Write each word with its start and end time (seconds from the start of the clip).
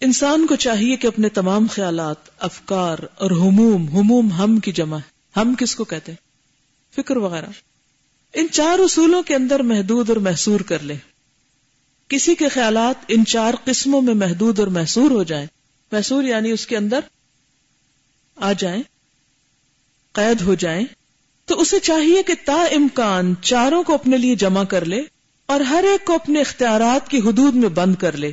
انسان 0.00 0.46
کو 0.46 0.56
چاہیے 0.56 0.96
کہ 0.96 1.06
اپنے 1.06 1.28
تمام 1.28 1.66
خیالات، 1.70 2.16
افکار 2.38 2.98
اور 3.14 3.30
ہموم 3.30 3.88
ہموم 3.88 4.32
ہم 4.32 4.60
کی 4.60 4.72
جمع 4.72 4.96
ہے۔ 4.96 5.14
ہم 5.40 5.54
کس 5.58 5.74
کو 5.74 5.84
کہتے 5.84 6.12
ہیں؟ 6.12 6.16
فکر 6.94 7.16
وغیرہ۔ 7.16 7.46
ان 8.34 8.46
چار 8.52 8.78
اصولوں 8.78 9.22
کے 9.22 9.34
اندر 9.34 9.60
محدود 9.60 10.08
اور 10.08 10.16
محسور 10.16 10.60
کر 10.60 10.78
لے 10.78 10.94
کسی 12.08 12.34
کے 12.34 12.48
خیالات 12.48 13.04
ان 13.08 13.24
چار 13.24 13.54
قسموں 13.64 14.02
میں 14.02 14.14
محدود 14.14 14.58
اور 14.58 14.66
محسور 14.66 15.10
ہو 15.10 15.22
جائیں۔ 15.22 15.46
محسور 15.92 16.24
یعنی 16.24 16.50
اس 16.50 16.66
کے 16.66 16.76
اندر 16.76 17.00
آ 18.36 18.52
جائیں، 18.52 18.82
قید 20.12 20.40
ہو 20.40 20.54
جائیں۔ 20.54 20.86
تو 21.44 21.60
اسے 21.60 21.80
چاہیے 21.80 22.22
کہ 22.22 22.34
تا 22.44 22.64
امکان 22.76 23.34
چاروں 23.42 23.82
کو 23.82 23.94
اپنے 23.94 24.16
لیے 24.16 24.34
جمع 24.34 24.64
کر 24.64 24.84
لے 24.84 25.02
اور 25.46 25.60
ہر 25.60 25.84
ایک 25.92 26.04
کو 26.04 26.14
اپنے 26.14 26.40
اختیارات 26.40 27.08
کی 27.08 27.18
حدود 27.18 27.54
میں 27.54 27.68
بند 27.68 27.94
کر 27.94 28.16
لے۔ 28.16 28.32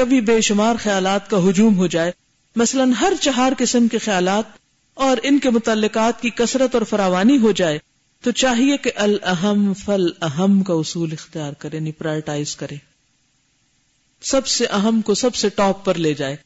کبھی 0.00 0.20
بے 0.20 0.40
شمار 0.40 0.74
خیالات 0.82 1.30
کا 1.30 1.48
ہجوم 1.48 1.76
ہو 1.76 1.86
جائے۔ 1.86 2.12
مثلا 2.56 2.84
ہر 3.00 3.12
چہار 3.20 3.52
قسم 3.58 3.88
کے 3.88 3.98
خیالات 3.98 4.44
اور 4.94 5.16
ان 5.22 5.38
کے 5.38 5.50
متعلقات 5.50 6.22
کی 6.22 6.30
کثرت 6.30 6.74
اور 6.74 6.82
فراوانی 6.82 7.38
ہو 7.38 7.52
جائے 7.52 7.78
تو 8.20 8.30
چاہیے 8.30 8.76
کہ 8.76 8.90
الحم 8.96 9.74
فل 9.74 10.06
اہم 10.22 10.62
کا 10.62 10.74
اصول 10.74 11.12
اختیار 11.12 11.52
کرے 11.52 11.76
یعنی 11.76 11.92
پرائرٹائز 11.92 12.56
کرے۔ 12.56 12.76
سب 14.22 14.46
سے 14.46 14.66
اہم 14.66 15.00
کو 15.00 15.14
سب 15.14 15.34
سے 15.34 15.48
ٹاپ 15.48 15.84
پر 15.84 15.94
لے 15.94 16.14
جائے۔ 16.14 16.36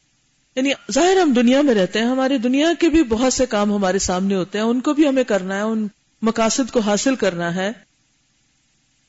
یعنی 0.55 0.71
ظاہر 0.91 1.17
ہم 1.21 1.33
دنیا 1.33 1.61
میں 1.61 1.73
رہتے 1.73 1.99
ہیں، 1.99 2.05
ہماری 2.05 2.37
دنیا 2.37 2.69
کے 2.79 2.89
بھی 2.89 3.03
بہت 3.03 3.33
سے 3.33 3.45
کام 3.45 3.73
ہمارے 3.73 3.99
سامنے 3.99 4.35
ہوتے 4.35 4.57
ہیں، 4.57 4.65
ان 4.65 4.81
کو 4.81 4.93
بھی 4.93 5.07
ہمیں 5.07 5.23
کرنا 5.23 5.55
ہے، 5.55 5.61
ان 5.61 5.87
مقاصد 6.21 6.71
کو 6.71 6.79
حاصل 6.79 7.15
کرنا 7.15 7.55
ہے۔ 7.55 7.71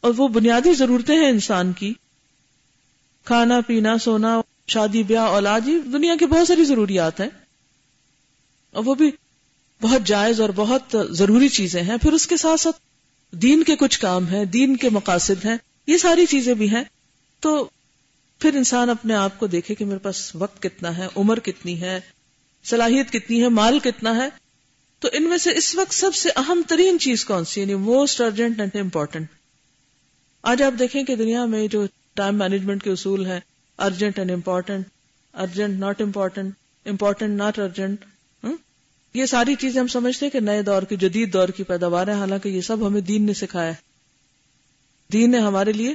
اور 0.00 0.12
وہ 0.16 0.28
بنیادی 0.28 0.74
ضرورتیں 0.74 1.16
ہیں 1.16 1.28
انسان 1.28 1.72
کی۔ 1.72 1.94
کھانا 3.26 3.60
پینا، 3.60 3.98
سونا، 3.98 4.40
شادی، 4.66 5.02
بیاہ، 5.02 5.22
اولاد، 5.22 5.60
یہ 5.66 5.78
دنیا 5.78 6.14
کی 6.18 6.26
بہت 6.26 6.48
ساری 6.48 6.64
ضروریات 6.64 7.20
ہیں۔ 7.20 7.28
اور 8.70 8.84
وہ 8.84 8.94
بھی 8.94 9.10
بہت 9.80 10.02
جائز 10.04 10.40
اور 10.40 10.48
بہت 10.56 10.96
ضروری 11.10 11.48
چیزیں 11.48 11.82
ہیں۔ 11.82 11.96
پھر 12.02 12.12
اس 12.12 12.26
کے 12.26 12.36
ساتھ 12.36 12.60
ساتھ 12.60 12.76
دین 13.36 13.62
کے 13.62 13.76
کچھ 13.76 14.00
کام 14.00 14.26
ہیں، 14.26 14.44
دین 14.44 14.76
کے 14.76 14.90
مقاصد 14.90 15.44
ہیں، 15.44 15.56
یہ 15.86 15.98
ساری 15.98 16.26
چیزیں 16.26 16.54
بھی 16.54 16.70
ہیں۔ 16.70 16.84
تو 17.40 17.68
پھر 18.38 18.54
انسان 18.54 18.90
اپنے 18.90 19.14
آپ 19.14 19.38
کو 19.38 19.46
دیکھے 19.46 19.74
کہ 19.74 19.84
میرے 19.84 19.98
پاس 19.98 20.34
وقت 20.34 20.62
کتنا 20.62 20.96
ہے، 20.96 21.06
عمر 21.16 21.38
کتنی 21.38 21.80
ہے، 21.80 22.00
صلاحیت 22.64 23.10
کتنی 23.10 23.42
ہے، 23.42 23.48
مال 23.48 23.78
کتنا 23.78 24.16
ہے۔ 24.16 24.28
تو 24.98 25.08
ان 25.12 25.22
میں 25.22 25.38
سے 25.38 25.50
اس 25.56 25.74
وقت 25.74 25.94
سب 25.94 26.14
سے 26.14 26.28
اہم 26.36 26.62
ترین 26.68 26.98
چیز 26.98 27.24
کون 27.24 27.44
سی 27.44 27.60
یعنی 27.60 27.74
موسٹ 27.74 28.20
ارجنٹ 28.20 28.60
اینڈ 28.60 28.76
امپورٹنٹ 28.76 29.26
آج 30.42 30.62
آپ 30.62 30.78
دیکھیں 30.78 31.04
کہ 31.04 31.16
دنیا 31.16 31.44
میں 31.44 31.66
جو 31.66 31.86
ٹائم 32.16 32.38
مینجمنٹ 32.38 32.82
کے 32.82 32.90
اصول 32.90 33.26
ہیں۔ 33.26 33.40
Urgent 33.78 34.18
and 34.18 34.30
important 34.30 34.86
urgent 35.34 35.78
not 35.78 36.02
important 36.02 36.54
important 36.86 37.38
not 37.38 37.58
urgent 37.58 38.04
یہ 39.14 39.26
ساری 39.26 39.54
چیزیں 39.54 39.80
ہم 39.80 39.86
سمجھتے 39.86 40.26
ہیں 40.26 40.30
کہ 40.30 40.40
نئے 40.40 40.62
دور 40.62 40.82
کی، 40.82 40.96
جدید 40.96 41.32
دور 41.32 41.48
کی 41.48 41.62
پیداوار 41.62 42.06
ہے 42.06 42.12
حالانکہ 42.12 42.48
یہ 42.48 42.60
سب 42.60 42.86
ہمیں 42.86 43.00
دین 43.00 43.26
نے 43.26 43.34
سکھایا 43.34 43.68
ہے۔ 43.68 43.74
دین 45.12 45.30
نے 45.30 45.38
ہمارے 45.38 45.72
لیے 45.72 45.94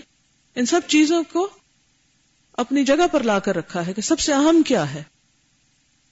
ان 0.55 0.65
سب 0.65 0.81
چیزوں 0.87 1.23
کو 1.33 1.49
اپنی 2.57 2.83
جگہ 2.83 3.07
پر 3.11 3.23
لا 3.23 3.39
کر 3.39 3.55
رکھا 3.55 3.87
ہے 3.87 3.93
کہ 3.93 4.01
سب 4.01 4.19
سے 4.19 4.33
اہم 4.33 4.61
کیا 4.63 4.93
ہے۔ 4.93 5.03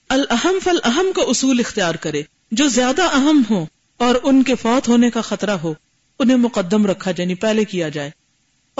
الحم 0.08 0.58
فل 0.64 0.78
اہم 0.84 1.06
کا 1.16 1.22
اصول 1.22 1.60
اختیار 1.60 1.94
کرے۔ 1.94 2.22
جو 2.52 2.68
زیادہ 2.68 3.02
اہم 3.02 3.42
ہو 3.50 3.66
اور 3.96 4.14
ان 4.22 4.42
کے 4.42 4.54
فوت 4.54 4.88
ہونے 4.88 5.10
کا 5.10 5.20
خطرہ 5.20 5.50
ہو، 5.50 5.74
انہیں 6.18 6.36
مقدم 6.36 6.86
رکھا 6.86 7.10
جائے 7.10 7.24
یعنی 7.24 7.34
پہلے 7.34 7.64
کیا 7.64 7.88
جائے۔ 7.88 8.10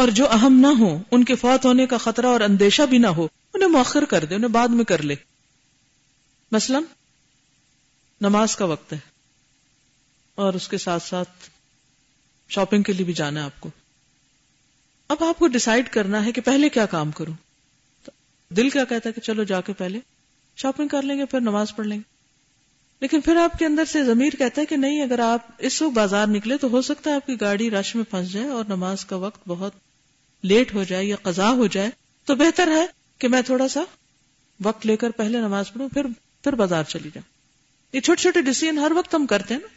اور 0.01 0.09
جو 0.09 0.31
اہم 0.31 0.59
نہ 0.61 0.67
ہو 0.67 1.03
ان 1.11 1.25
کے 1.25 1.35
فوت 1.35 1.65
ہونے 1.65 1.87
کا 1.87 1.97
خطرہ 1.97 2.27
اور 2.27 2.41
اندیشہ 2.41 2.83
بھی 2.83 2.99
نہ 2.99 3.07
ہو، 3.07 3.29
انہیں 3.55 3.69
مؤخر 3.69 4.05
کر 4.05 4.25
دے، 4.25 4.35
انہیں 4.35 4.49
بعد 4.49 4.69
میں 4.69 4.85
کر 4.85 5.03
لے۔ 5.03 5.15
مثلا، 6.53 6.79
نماز 8.21 8.57
کا 8.57 8.65
وقت 8.65 8.93
ہے، 8.93 8.99
اور 10.35 10.55
اس 10.55 10.69
کے 10.69 10.79
ساتھ 10.79 11.03
ساتھ 11.03 11.49
شاپنگ 12.49 12.83
کے 12.83 12.93
لیے 12.93 13.05
بھی 13.05 13.13
جانا 13.13 13.41
ہے 13.41 13.45
آپ 13.45 13.61
کو۔ 13.61 13.69
اب 15.09 15.25
آپ 15.25 15.39
کو 15.39 15.47
ڈسائڈ 15.47 15.89
کرنا 15.89 16.25
ہے 16.25 16.33
کہ 16.33 16.41
پہلے 16.41 16.69
کیا 16.69 16.87
کام 16.87 17.11
کروں۔ 17.11 17.35
دل 18.49 18.71
کیا 18.71 18.85
کہتا 18.85 19.09
ہے 19.09 19.13
کہ 19.13 19.21
چلو 19.21 19.43
جا 19.43 19.61
کے 19.61 19.73
پہلے 19.73 19.99
شاپنگ 20.57 20.89
کر 20.89 21.03
لیں 21.03 21.19
گے، 21.19 21.25
پھر 21.25 21.41
نماز 21.41 21.77
پڑھ 21.77 21.87
لیں 21.87 21.97
گے۔ 21.97 22.09
لیکن 23.01 23.21
پھر 23.21 23.37
آپ 23.37 23.59
کے 23.59 23.67
اندر 23.67 23.85
سے 23.85 24.05
ضمیر 24.05 24.37
کہتا 24.39 24.61
ہے 24.61 24.67
کہ 24.67 24.77
نہیں، 24.77 25.03
اگر 25.03 25.19
آپ 25.19 25.51
اس 25.59 25.83
وقت 25.83 25.95
بازار 25.95 26.27
نکلے 26.27 26.57
تو 26.57 26.69
ہو 26.69 26.83
سکتا 26.83 27.11
ہے 27.11 27.15
آپ 27.15 27.27
کی 27.27 27.41
گاڑی 27.41 27.71
رش 27.71 27.95
میں 27.95 28.05
پھنس 28.05 28.33
جائے 28.33 28.49
اور 28.49 28.65
نماز 28.69 29.05
کا 29.05 29.17
وقت 29.17 29.41
بہت 29.47 29.73
لیٹ 30.43 30.75
ہو 30.75 30.85
جائے 30.85 31.05
یا 31.05 31.17
قضا 31.23 31.51
ہو 31.51 31.67
جائے، 31.67 31.91
تو 32.25 32.35
بہتر 32.35 32.69
ہے 32.69 32.87
کہ 33.19 33.29
میں 33.29 33.43
تھوڑا 33.43 33.69
سا 33.69 33.81
وقت 34.65 34.87
لے 34.87 34.97
کر 34.97 35.11
پہلے 35.11 35.39
نماز 35.39 35.73
پڑھوں، 35.73 35.89
پھر 35.89 36.07
پھر 36.45 36.53
بازار 36.53 36.85
چلی 36.85 37.11
جاؤں۔ 37.15 37.41
یہ 37.93 38.01
چھوٹے 38.01 38.23
چھوٹے 38.23 38.43
ڈیسیزن 38.43 38.79
ہر 38.79 38.93
وقت 38.97 39.15
ہم 39.15 39.27
کرتے 39.27 39.55
ہیں 39.55 39.61
نا۔ 39.61 39.69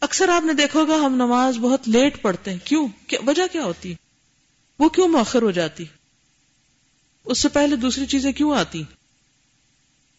اکثر 0.00 0.28
آپ 0.28 0.44
نے 0.44 0.52
دیکھا 0.52 0.80
ہوگا 0.80 0.94
ہم 0.94 1.14
نماز 1.14 1.58
بہت 1.58 1.88
لیٹ 1.88 2.22
پڑھتے 2.22 2.50
ہیں۔ 2.50 2.58
کیوں؟ 2.64 2.88
وجہ 3.26 3.42
کیا 3.52 3.64
ہوتی؟ 3.64 3.94
وہ 4.78 4.88
کیوں 4.88 5.08
مؤخر 5.08 5.42
ہو 5.42 5.50
جاتی؟ 5.50 5.84
اس 7.24 7.38
سے 7.38 7.48
پہلے 7.48 7.76
دوسری 7.76 8.06
چیزیں 8.06 8.32
کیوں 8.32 8.54
آتی؟ 8.54 8.82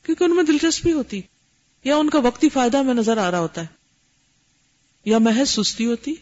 کیونکہ 0.03 0.23
ان 0.23 0.35
میں 0.35 0.43
دلچسپی 0.43 0.91
ہوتی۔ 0.91 1.21
یا 1.83 1.95
ان 1.95 2.09
کا 2.09 2.19
وقتی 2.19 2.49
فائدہ 2.49 2.81
میں 2.81 2.93
نظر 2.93 3.17
آ 3.17 3.31
رہا 3.31 3.39
ہوتا 3.39 3.61
ہے۔ 3.61 3.67
یا 5.05 5.17
محض 5.17 5.49
سستی 5.49 5.85
ہوتی۔ 5.85 6.15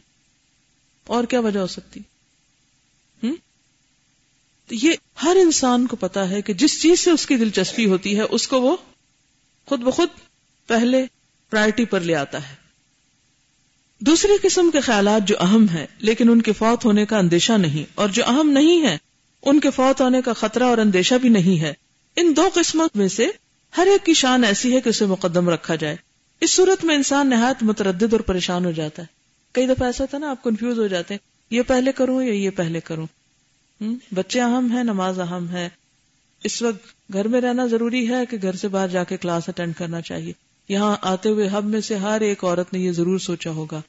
اور 1.06 1.24
کیا 1.24 1.40
وجہ 1.40 1.60
ہو 1.60 1.68
سکتی؟ 1.68 2.00
یہ 4.70 4.94
ہر 5.24 5.38
انسان 5.42 5.88
کو 5.88 5.96
پتا 5.96 6.30
ہے 6.30 6.42
کہ 6.42 6.54
جس 6.54 6.82
چیز 6.82 7.00
سے 7.00 7.12
اس 7.12 7.26
کی 7.26 7.36
دلچسپی 7.36 7.86
ہوتی 7.86 8.18
ہے، 8.18 8.22
اس 8.22 8.48
کو 8.48 8.62
وہ 8.62 8.76
خود 9.66 9.82
بخود 9.82 10.08
پہلے 10.68 11.06
پرائرٹی 11.50 11.86
پر 11.86 12.00
لے 12.00 12.16
آتا 12.16 12.50
ہے۔ 12.50 12.56
دوسری 14.00 14.32
قسم 14.42 14.70
کے 14.72 14.80
خیالات 14.80 15.28
جو 15.28 15.36
اہم 15.40 15.66
ہیں، 15.70 15.86
لیکن 16.00 16.30
ان 16.30 16.42
کے 16.42 16.54
فوت 16.54 16.86
ہونے 16.86 17.06
کا 17.06 17.18
اندیشہ 17.18 17.54
نہیں، 17.54 17.92
اور 17.96 18.10
جو 18.10 18.24
اہم 18.26 18.50
نہیں 18.50 18.82
ہے 18.82 18.98
ان 19.44 19.60
کے 19.60 19.70
فوت 19.70 20.02
ہونے 20.02 20.22
کا 20.22 20.34
خطرہ 20.34 20.64
اور 20.64 20.78
اندیشہ 20.78 21.16
بھی 21.16 21.30
نہیں 21.30 21.62
ہے۔ 21.62 21.74
ان 22.16 22.36
دو 22.36 22.50
قسموں 22.54 22.88
میں 22.96 23.08
سے 23.08 23.28
ہر 23.78 23.88
ایک 23.88 24.06
کی 24.06 24.14
شان 24.14 24.44
ایسی 24.44 24.76
ہے 24.76 24.82
کہ 24.82 24.90
اسے 24.90 25.06
مقدم 25.06 25.50
رکھا 25.50 25.76
جائے۔ 25.76 25.96
اس 26.42 26.52
صورت 26.52 26.86
میں 26.86 26.96
انسان 26.96 27.30
نہایت 27.30 27.64
متردد 27.64 28.14
اور 28.14 28.20
پریشان 28.20 28.66
ہو 28.66 28.72
جاتا 28.72 29.02
ہے۔ 29.02 29.08
کئی 29.52 29.68
دفعہ 29.68 29.88
ایسا 29.88 30.06
تھا 30.06 30.18
نا، 30.18 30.30
آپ 30.30 30.44
کنفیوز 30.44 30.80
ہو 30.80 30.88
جاتے 30.88 31.14
ہیں، 31.14 31.20
یہ 31.50 31.62
پہلے 31.62 31.92
کروں 31.92 32.24
یا 32.24 32.34
یہ 32.34 32.50
پہلے 32.50 32.80
کروں؟ 32.80 33.08
بچے 34.12 34.42
اہم 34.42 34.78
ہے 34.78 34.84
نماز 34.84 35.20
اہم 35.20 35.50
ہے 35.50 35.70
اس 36.44 36.62
وقت 36.62 37.14
گھر 37.14 37.28
میں 37.28 37.42
رہنا 37.42 37.66
ضروری 37.68 38.10
ہے 38.10 38.26
کہ 38.30 38.38
گھر 38.42 38.56
سے 38.56 38.68
باہر 38.68 38.88
جا 38.88 39.04
کے 39.04 39.18
کلاس 39.18 39.50
اٹینڈ 39.50 39.76
کرنا 39.76 40.02
چاہیے۔ 40.02 40.34
یہاں 40.70 40.98
آتے 41.02 41.30
ہوئے 41.30 41.48
ہب 41.48 41.66
میں 41.66 41.82
سے 41.82 41.96
ہر 41.96 42.22
ایک 42.22 42.44
عورت 42.44 42.74
نے 42.74 42.80
یہ 42.80 42.92
ضرور 42.92 43.20
سوچا 43.20 43.50
ہوگا 43.50 43.82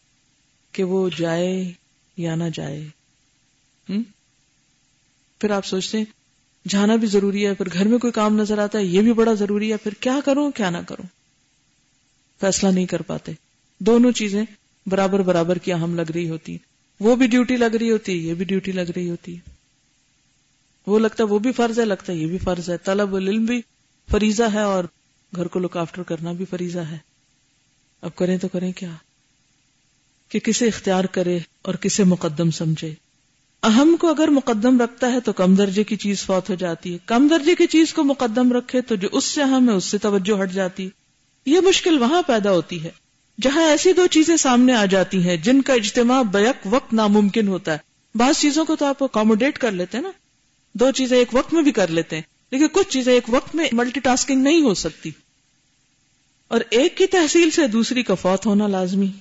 کہ 0.72 0.82
وہ 0.84 1.10
جائے 1.16 1.72
یا 2.16 2.34
نہ 2.34 2.44
جائے۔ 2.54 2.88
پھر 5.40 5.50
آپ 5.50 5.66
سوچتے 5.66 5.98
ہیں، 5.98 6.04
جانا 6.68 6.96
بھی 6.96 7.06
ضروری 7.06 7.46
ہے، 7.46 7.54
پھر 7.54 7.66
گھر 7.72 7.88
میں 7.88 7.98
کوئی 7.98 8.12
کام 8.12 8.36
نظر 8.36 8.58
آتا 8.58 8.78
ہے، 8.78 8.84
یہ 8.84 9.02
بھی 9.02 9.12
بڑا 9.12 9.34
ضروری 9.34 9.72
ہے، 9.72 9.76
پھر 9.76 9.94
کیا 10.00 10.20
کروں، 10.24 10.50
کیا 10.50 10.70
نہ 10.70 10.78
کروں؟ 10.88 11.06
فیصلہ 12.40 12.68
نہیں 12.68 12.86
کر 12.86 13.02
پاتے۔ 13.02 13.32
دونوں 13.78 14.12
چیزیں 14.12 14.44
برابر 14.86 15.22
برابر 15.22 15.58
کی 15.58 15.72
اہم 15.72 15.94
لگ 15.94 16.10
رہی 16.14 16.28
ہوتی 16.28 16.58
وہ 17.00 17.16
بھی 17.16 17.26
ڈیوٹی 17.26 17.56
لگ 17.56 17.76
رہی 17.80 17.90
ہوتی، 17.90 18.28
یہ 18.28 18.34
بھی 18.34 18.44
ڈیوٹی 18.44 18.72
لگ 18.72 18.90
رہی 18.96 19.10
ہوتی۔ 19.10 19.36
ہے 19.36 19.57
وہ 20.88 20.98
لگتا 20.98 21.24
ہے 21.24 21.28
وہ 21.28 21.38
بھی 21.38 21.52
فرض 21.52 21.80
ہے، 21.80 21.84
لگتا 21.84 22.12
ہے 22.12 22.18
یہ 22.18 22.26
بھی 22.26 22.38
فرض 22.38 22.70
ہے۔ 22.70 22.76
طلب 22.78 23.16
العلم 23.16 23.44
بھی 23.44 23.62
فریضہ 24.10 24.42
ہے 24.42 24.62
اور 24.62 24.84
گھر 25.36 25.46
کو 25.46 25.58
لک 25.58 25.76
آفٹر 25.76 26.02
کرنا 26.02 26.32
بھی 26.32 26.44
فریضہ 26.44 26.78
ہے۔ 26.78 26.98
اب 28.02 28.16
کریں 28.16 28.38
تو 28.38 28.48
کریں 28.48 28.72
کیا؟ 28.72 28.90
کہ 30.28 30.38
کسے 30.38 30.66
اختیار 30.66 31.04
کرے 31.04 31.38
اور 31.62 31.74
کسے 31.74 32.04
مقدم 32.04 32.50
سمجھے۔ 32.50 32.94
اہم 33.62 33.96
کو 34.00 34.08
اگر 34.08 34.28
مقدم 34.28 34.80
رکھتا 34.80 35.12
ہے 35.12 35.20
تو 35.20 35.32
کم 35.32 35.54
درجے 35.54 35.84
کی 35.84 35.96
چیز 35.96 36.24
فوت 36.24 36.50
ہو 36.50 36.54
جاتی 36.54 36.92
ہے۔ 36.92 36.98
کم 37.06 37.28
درجے 37.28 37.54
کی 37.54 37.66
چیز 37.66 37.94
کو 37.94 38.04
مقدم 38.04 38.52
رکھے 38.52 38.80
تو 38.80 38.94
جو 38.94 39.08
اس 39.12 39.24
سے 39.24 39.42
اہم 39.42 39.68
ہے، 39.68 39.74
اس 39.74 39.84
سے 39.84 39.98
توجہ 39.98 40.42
ہٹ 40.42 40.52
جاتی۔ 40.52 40.88
یہ 41.46 41.60
مشکل 41.60 41.98
وہاں 41.98 42.22
پیدا 42.22 42.50
ہوتی 42.50 42.84
ہے، 42.84 42.90
جہاں 43.42 43.62
ایسی 43.62 43.92
دو 43.92 44.06
چیزیں 44.06 44.36
سامنے 44.36 44.74
آ 44.74 44.84
جاتی 44.84 45.28
ہیں 45.28 45.36
جن 45.36 45.62
کا 45.62 45.74
اجتماع 45.74 46.22
بیک 46.22 46.66
وقت 46.66 46.92
ناممکن 46.92 47.48
ہوتا 47.48 47.72
ہے۔ 47.72 47.78
بعض 48.14 48.40
چیزوں 48.40 48.64
کو 48.64 48.76
تو 48.76 48.86
آپ 48.86 49.02
اکاموڈیٹ 49.04 49.58
کر 49.58 49.70
لیتے 49.70 49.96
ہیں 49.96 50.04
نا۔ 50.04 50.10
دو 50.74 50.90
چیزیں 50.90 51.18
ایک 51.18 51.28
وقت 51.32 51.54
میں 51.54 51.62
بھی 51.62 51.72
کر 51.72 51.88
لیتے 51.88 52.16
ہیں، 52.16 52.22
لیکن 52.50 52.66
کچھ 52.72 52.88
چیزیں 52.88 53.12
ایک 53.12 53.24
وقت 53.28 53.54
میں 53.54 53.68
ملٹی 53.72 54.00
ٹاسکنگ 54.00 54.42
نہیں 54.42 54.62
ہو 54.62 54.74
سکتی۔ 54.74 55.10
اور 56.48 56.60
ایک 56.70 56.96
کی 56.96 57.06
تحصیل 57.06 57.50
سے 57.50 57.66
دوسری 57.66 58.02
کا 58.02 58.14
فوت 58.14 58.46
ہونا 58.46 58.66
لازمی 58.66 59.12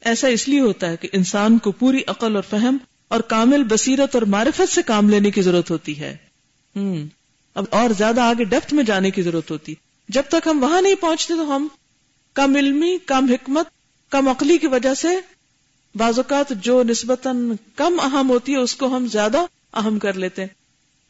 ایسا 0.00 0.28
اس 0.28 0.48
لیے 0.48 0.60
ہوتا 0.60 0.90
ہے 0.90 0.96
کہ 0.96 1.08
انسان 1.12 1.58
کو 1.58 1.72
پوری 1.72 2.02
عقل 2.06 2.36
اور 2.36 2.44
فہم 2.50 2.76
اور 3.08 3.20
کامل 3.20 3.62
بصیرت 3.62 4.14
اور 4.14 4.22
معرفت 4.22 4.72
سے 4.72 4.82
کام 4.82 5.10
لینے 5.10 5.30
کی 5.30 5.42
ضرورت 5.42 5.70
ہوتی 5.70 6.00
ہے۔ 6.00 6.16
ہم 6.76 7.06
اب 7.54 7.64
اور 7.70 7.90
زیادہ 7.98 8.20
آگے 8.20 8.44
ڈیپتھ 8.44 8.74
میں 8.74 8.84
جانے 8.84 9.10
کی 9.10 9.22
ضرورت 9.22 9.50
ہوتی۔ 9.50 9.74
جب 10.08 10.22
تک 10.28 10.46
ہم 10.46 10.62
وہاں 10.62 10.82
نہیں 10.82 10.94
پہنچتے 10.94 11.34
تو 11.34 11.56
ہم 11.56 11.68
کم 12.34 12.54
علمی، 12.56 12.96
کم 13.06 13.26
حکمت، 13.30 13.66
کم 14.10 14.28
عقلی 14.28 14.58
کی 14.58 14.66
وجہ 14.66 14.94
سے 14.94 15.08
بعض 15.94 16.18
اوقات 16.18 16.52
جو 16.62 16.82
نسبتاً 16.82 17.52
کم 17.76 18.00
اہم 18.00 18.30
ہوتی 18.30 18.52
ہے، 18.52 18.58
اس 18.58 18.76
کو 18.76 18.96
ہم 18.96 19.06
زیادہ 19.06 19.38
اہم 19.74 19.98
کر 19.98 20.14
لیتے 20.14 20.42
ہیں۔ 20.42 20.61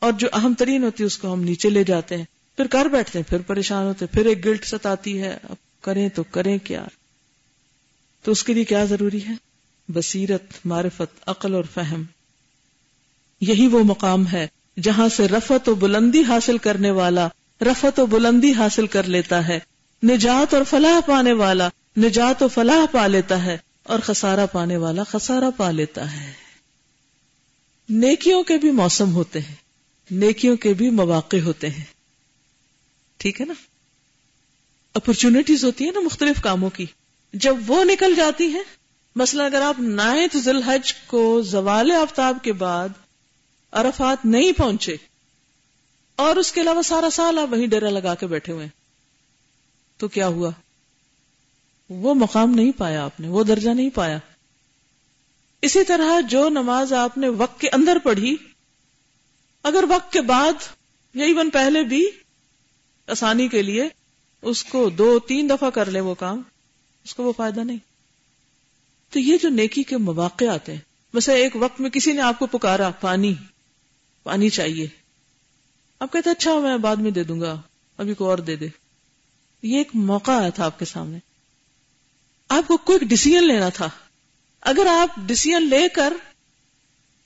اور 0.02 0.12
جو 0.12 0.28
اہم 0.32 0.54
ترین 0.58 0.84
ہوتی 0.84 1.02
ہے، 1.02 1.06
اس 1.06 1.19
کو 1.19 1.32
ہم 1.32 1.43
نیچے 1.43 1.70
لے 1.70 1.84
جاتے 1.84 2.16
ہیں۔ 2.16 2.25
پھر 2.56 2.66
کر 2.66 2.87
بیٹھتے 2.87 3.19
ہیں، 3.19 3.31
پھر 3.31 3.40
پریشان 3.40 3.87
ہوتے 3.87 4.06
پھر 4.06 4.26
ایک 4.26 4.44
گلٹ 4.44 4.64
ستاتی 4.64 5.22
ہے۔ 5.22 5.38
اب 5.50 5.82
کریں 5.82 6.08
تو 6.08 6.22
کریں 6.22 6.58
کیا؟ 6.58 6.84
تو 8.22 8.32
اس 8.32 8.44
کے 8.44 8.54
لیے 8.54 8.64
کیا 8.64 8.84
ضروری 8.84 9.25
ہے؟ 9.25 9.32
بصیرت، 9.88 10.43
معرفت، 10.64 11.22
عقل 11.26 11.54
اور 11.54 11.64
فہم۔ 11.75 12.02
یہی 13.40 13.66
وہ 13.66 13.84
مقام 13.84 14.26
ہے 14.26 14.46
جہاں 14.82 15.08
سے 15.08 15.28
رفت 15.28 15.69
و 15.69 15.75
بلندی 15.75 16.22
حاصل 16.22 16.58
کرنے 16.58 16.90
والا 16.90 17.28
رفت 17.60 18.00
و 18.00 18.06
بلندی 18.06 18.52
حاصل 18.52 18.87
کر 18.87 19.05
لیتا 19.05 19.48
ہے۔ 19.48 19.58
نجات 20.02 20.55
اور 20.55 20.62
فلاح 20.64 21.00
پانے 21.06 21.32
والا، 21.32 21.69
نجات 21.96 22.43
و 22.43 22.48
فلاح 22.48 22.87
پا 22.93 23.06
لیتا 23.06 23.44
ہے۔ 23.44 23.58
اور 23.82 23.98
خسارہ 23.98 24.46
پانے 24.52 24.76
والا 24.76 25.02
خسارہ 25.02 25.50
پا 25.56 25.70
لیتا 25.70 26.20
ہے۔ 26.20 26.32
نیکیوں 27.88 28.43
کے 28.43 28.56
بھی 28.56 28.70
موسم 28.70 29.12
ہوتے 29.12 29.40
ہیں۔ 29.40 29.62
نیکیوں 30.12 30.56
کے 30.56 30.73
بھی 30.75 30.91
مواقع 30.91 31.37
ہوتے 31.37 31.70
ہیں۔ 31.70 31.85
ٹھیک 33.17 33.41
ہے 33.41 33.47
نا؟ 33.47 33.55
اپرچونٹیز 34.94 35.64
ہوتی 35.64 35.85
ہیں 35.85 35.93
نا 35.93 36.00
مختلف 36.00 36.41
کاموں 36.43 36.70
کی۔ 36.70 36.87
جب 37.35 37.56
وہ 37.67 37.85
نکل 37.85 38.14
جاتی 38.14 38.47
ہیں، 38.47 38.62
مثلا 39.17 39.44
اگر 39.44 39.62
آپ 39.62 39.81
نائنتھ 39.81 40.37
ذی 40.37 40.50
الحج 40.50 40.94
کو 41.06 41.43
زوال 41.43 41.91
آفتاب 41.91 42.38
کے 42.43 42.53
بعد 42.53 42.88
عرفات 43.73 44.26
نہیں 44.26 44.53
پہنچے، 44.53 44.97
اور 46.17 46.37
اس 46.37 46.53
کے 46.53 46.61
علاوہ 46.61 46.82
سارا 46.82 47.11
سال 47.11 47.38
آپ 47.38 47.53
وہیں 47.53 47.67
ڈیرا 47.67 47.91
لگا 47.91 48.15
کے 48.15 48.26
بیٹھے 48.26 48.53
ہوئے 48.53 48.67
تو 49.97 50.08
کیا 50.08 50.26
ہوا؟ 50.26 50.50
وہ 51.91 52.15
مقام 52.15 52.50
نہیں 52.50 52.73
پایا 52.73 53.05
آپ 53.05 53.20
نے، 53.20 53.29
وہ 53.29 53.44
درجہ 53.44 53.70
نہیں 53.70 53.91
پایا۔ 53.91 54.19
اسی 55.62 55.85
طرح 55.85 56.20
جو 56.20 56.49
نماز 56.49 56.93
آپ 56.93 57.19
نے 57.19 57.29
وقت 57.29 57.61
کے 57.61 57.69
اندر 57.69 57.99
پڑھی 58.03 58.37
اگر 59.62 59.85
وقت 59.88 60.12
کے 60.12 60.20
بعد 60.20 60.53
یا 61.14 61.25
ایون 61.25 61.50
پہلے 61.50 61.82
بھی 61.82 62.06
آسانی 63.06 63.49
کے 63.49 63.62
لیے 63.62 63.88
اس 64.43 64.64
کو 64.64 64.91
دو 64.91 65.19
تین 65.19 65.49
دفعہ 65.49 65.70
کر 65.70 65.91
لے 65.91 66.00
وہ 66.00 66.14
کام، 66.14 66.43
اس 67.05 67.14
کو 67.14 67.23
وہ 67.23 67.32
فائدہ 67.37 67.61
نہیں۔ 67.61 67.79
تو 69.11 69.19
یہ 69.19 69.37
جو 69.43 69.49
نیکی 69.49 69.82
کے 69.82 69.97
مواقع 69.97 70.44
آتے 70.44 70.73
ہیں 70.73 70.81
ویسے 71.14 71.32
ایک 71.32 71.53
وقت 71.55 71.81
میں 71.81 71.91
کسی 71.91 72.12
نے 72.12 72.20
آپ 72.20 72.38
کو 72.38 72.47
پکارا، 72.47 72.91
پانی 72.91 73.35
پانی 74.23 74.49
چاہیے۔ 74.49 74.87
اب 75.99 76.12
کہتے 76.12 76.31
اچھا 76.31 76.58
میں 76.58 76.76
بعد 76.76 76.97
میں 76.97 77.11
دے 77.11 77.25
دوں 77.25 77.41
گا، 77.41 77.61
ابھی 77.99 78.15
کو 78.15 78.31
اور 78.31 78.38
دے 78.38 78.56
دے۔ 78.56 78.69
یہ 79.62 79.79
ایک 79.79 79.88
موقع 79.94 80.31
آیا 80.31 80.50
تھا 80.50 80.65
آپ 80.65 80.79
کے 80.79 80.85
سامنے۔ 80.85 81.19
آپ 82.49 82.69
کو 82.69 82.76
کوئی 82.76 82.99
ڈسیزن 83.06 83.44
لینا 83.44 83.69
تھا۔ 83.69 83.88
اگر 84.61 84.87
آپ 84.87 85.08
ڈسیزن 85.17 85.62
لے 85.62 85.88
کر 85.88 86.12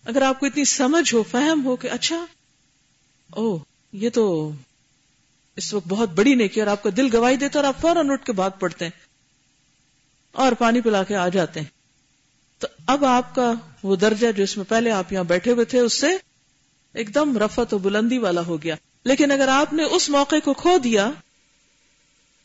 اگر 0.07 0.23
آپ 0.23 0.41
کو 0.41 0.47
اتنی 0.47 0.65
سمجھ 0.65 1.15
ہو، 1.15 1.23
فہم 1.23 1.65
ہو 1.65 1.77
کہ 1.77 1.91
اچھا 1.91 2.27
او 3.31 3.59
یہ 3.93 4.11
تو 4.11 4.53
اس 5.57 5.75
وقت 5.75 5.89
بہت 5.89 6.09
بڑی 6.09 6.35
نیکی 6.35 6.61
اور 6.61 6.69
آپ 6.69 6.83
کا 6.83 6.91
دل 6.97 7.17
گواہی 7.17 7.37
دیتا 7.37 7.59
اور 7.59 7.65
آپ 7.65 7.81
فوراً 7.81 8.11
اٹھ 8.11 8.27
کے 8.27 8.33
بھاگ 8.33 8.51
پڑتے 8.59 8.85
ہیں 8.85 8.99
اور 10.33 10.53
پانی 10.53 10.81
پلا 10.81 11.03
کے 11.03 11.17
آ 11.17 11.29
جاتے 11.29 11.61
ہیں۔ 11.61 11.67
تو 12.59 12.67
اب 12.87 13.05
آپ 13.05 13.35
کا 13.35 13.53
وہ 13.83 13.97
درجہ 13.97 14.33
جو 14.33 14.43
اس 14.43 14.57
میں 14.57 14.65
پہلے 14.65 14.91
آپ 14.91 15.13
یہاں 15.13 15.25
بیٹھے 15.25 15.53
ہوئے 15.53 15.65
تھے، 15.65 15.81
اس 15.81 16.01
سے 16.01 16.07
ایک 16.93 17.15
دم 17.15 17.39
رفت 17.39 17.75
و 17.75 17.79
بلندی 17.79 18.19
والا 18.19 18.41
ہو 18.41 18.63
گیا۔ 18.63 18.75
لیکن 19.05 19.31
اگر 19.31 19.49
آپ 19.49 19.73
نے 19.73 19.83
اس 19.83 20.09
موقع 20.09 20.37
کو 20.45 20.53
کھو 20.55 20.79
دیا، 20.79 21.11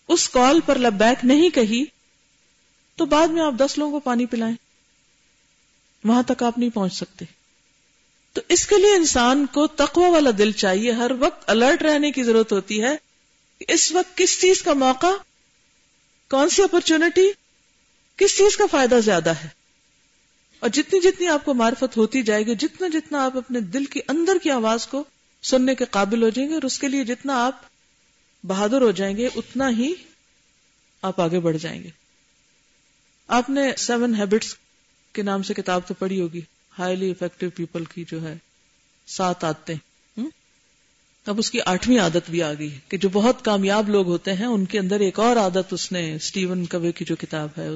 اس 0.08 0.30
کال 0.30 0.60
پر 0.66 0.78
لبیک 0.78 1.26
نہیں 1.26 1.50
کہی، 1.50 1.86
تو 2.96 3.06
بعد 3.06 3.28
میں 3.28 3.44
آپ 3.44 3.54
دس 3.60 3.78
لوگوں 3.78 3.92
کو 3.92 4.00
پانی 4.00 4.26
پلائیں۔ 4.26 4.56
وہاں 6.04 6.24
تک 6.24 6.44
آپ 6.44 6.58
نہیں 6.58 6.70
پہنچ 6.70 6.94
سکتے۔ 6.94 7.41
تو 8.34 8.42
اس 8.50 8.68
کے 8.68 8.78
لیے 8.78 8.96
انسان 8.96 9.46
کو 9.46 9.68
تقوی 9.68 10.10
والا 10.10 10.30
دل 10.38 10.52
چاہیے۔ 10.52 10.92
ہر 10.92 11.12
وقت 11.20 11.50
الرٹ 11.50 11.82
رہنے 11.82 12.12
کی 12.12 12.24
ضرورت 12.24 12.52
ہوتی 12.52 12.84
ہے 12.84 12.96
اس 13.68 13.92
وقت 13.92 14.18
کس 14.18 14.42
چیز 14.42 14.62
کا 14.62 14.74
موقع، 14.74 15.08
کون 16.30 16.50
سی 16.50 16.64
اپرچونٹی 16.64 17.32
کس 18.16 18.38
چیز 18.38 18.58
کا 18.58 18.64
فائدہ 18.72 19.00
زیادہ 19.06 19.30
ہے۔ 19.30 19.48
اور 20.60 20.70
جتنی 20.70 21.00
جتنی 21.00 21.28
آپ 21.28 21.46
کو 21.46 21.54
معرفت 21.54 21.98
ہوتی 21.98 22.22
جائے 22.22 22.46
گی، 22.46 22.56
جتنا 22.56 22.88
جتنا 22.88 23.26
آپ 23.26 23.38
اپنے 23.38 23.60
دل 23.60 23.86
کے 23.86 24.00
اندر 24.08 24.38
کی 24.44 24.50
آواز 24.50 24.88
کو 24.88 25.04
سننے 25.44 25.76
کے 25.76 25.86
قابل 25.86 26.24
ہو 26.24 26.30
جائیں 26.30 26.50
گے 26.50 26.54
اور 26.54 26.64
اس 26.64 26.80
کے 26.80 26.88
لیے 26.88 27.04
جتنا 27.04 27.46
آپ 27.46 27.62
بہادر 28.44 28.82
ہو 28.82 28.92
جائیں 28.92 29.18
گے، 29.18 29.30
اتنا 29.36 29.70
ہی 29.70 29.94
آپ 31.02 31.22
آگے 31.22 31.40
بڑھ 31.40 31.58
جائیں 31.58 31.84
گے۔ 31.84 31.90
آپ 33.28 33.50
نے 33.50 33.62
سیون 33.78 34.16
ہیبٹس 34.16 34.56
کے 35.14 35.22
نام 35.22 35.44
سے 35.44 35.54
کتاب 35.54 35.82
تو 35.88 35.94
پڑھی 35.94 36.22
ہوگی۔ 36.22 36.42
ہائیلی 36.74 37.10
افیکٹو 37.12 37.50
پیپل 37.56 37.84
کی 37.86 38.04
جو 38.08 38.22
ہے 38.24 38.36
سات 39.08 39.44
عادتیں 39.44 39.76
اب 41.26 41.40
اس 41.40 41.50
کی 41.52 41.60
آٹھویں 41.66 41.98
عادت 42.00 42.30
بھی 42.30 42.42
آ 42.44 42.52
گئی 42.54 42.70
کہ 42.88 42.98
جو 42.98 43.10
بہت 43.10 43.44
کامیاب 43.46 43.90
لوگ 43.90 44.08
ہوتے 44.08 44.34
ہیں، 44.34 44.46
ان 44.46 44.64
کے 44.66 44.80
اندر 44.80 45.00
ایک 45.00 45.20
اور 45.20 45.38
عادت 45.38 45.74
اس 45.74 45.92
نے 45.92 46.02
اسٹیون 46.16 46.66
کوے 46.66 46.92
کی 46.92 47.06
جو 47.06 47.16
کتاب 47.16 47.50
ہے، 47.58 47.68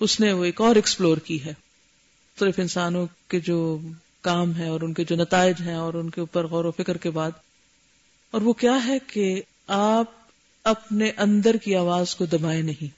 اس 0.00 0.18
نے 0.20 0.32
وہ 0.32 0.44
ایک 0.44 0.60
اور 0.60 0.76
ایکسپلور 0.76 1.18
کی 1.18 1.42
ہے۔ 1.44 1.52
صرف 2.38 2.58
انسانوں 2.58 3.06
کے 3.28 3.40
جو 3.40 3.78
کام 4.22 4.56
ہے 4.56 4.68
اور 4.68 4.80
ان 4.80 4.92
کے 4.94 5.04
جو 5.04 5.16
نتائج 5.16 5.60
ہیں 5.60 5.74
اور 5.74 5.94
ان 5.94 6.10
کے 6.10 6.20
اوپر 6.20 6.46
غور 6.46 6.64
و 6.64 6.70
فکر 6.70 6.96
کے 6.96 7.10
بعد، 7.10 7.30
اور 8.32 8.40
وہ 8.40 8.52
کیا 8.52 8.78
ہے 8.86 8.98
کہ 9.06 9.30
آپ 9.68 10.16
اپنے 10.64 11.10
اندر 11.16 11.56
کی 11.56 11.74
آواز 11.76 12.14
کو 12.14 12.24
دبائے 12.26 12.62
نہیں۔ 12.62 12.96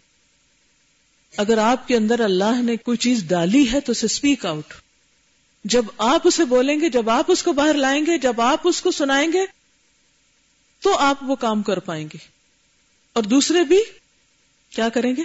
اگر 1.35 1.59
آپ 1.59 1.87
کے 1.89 1.97
اندر 1.97 2.21
اللہ 2.21 2.63
نے 2.63 2.77
کوئی 2.77 2.97
چیز 2.99 3.25
ڈالی 3.29 3.65
ہے 3.73 3.81
تو 3.81 3.93
اسے 3.93 4.07
اسپیک 4.07 4.47
آؤٹ 4.47 4.73
جب 5.65 5.85
آپ 5.99 6.21
اسے 6.25 6.45
بولیں 6.45 6.81
گے، 6.81 6.89
جب 6.89 7.11
آپ 7.11 7.25
اس 7.29 7.43
کو 7.43 7.53
باہر 7.53 7.75
لائیں 7.75 8.07
گے، 8.07 8.19
جب 8.19 8.41
آپ 8.41 8.61
اس 8.65 8.83
کو 8.83 8.91
سنائیں 8.91 9.33
گے، 9.33 9.47
تو 10.81 10.97
آپ 10.97 11.19
وہ 11.23 11.37
کام 11.37 11.63
کر 11.63 11.79
پائیں 11.79 12.09
گے۔ 12.13 12.19
اور 13.13 13.23
دوسرے 13.23 13.63
بھی 13.63 13.83
کیا 14.71 14.89
کریں 14.89 15.17
گے؟ 15.17 15.23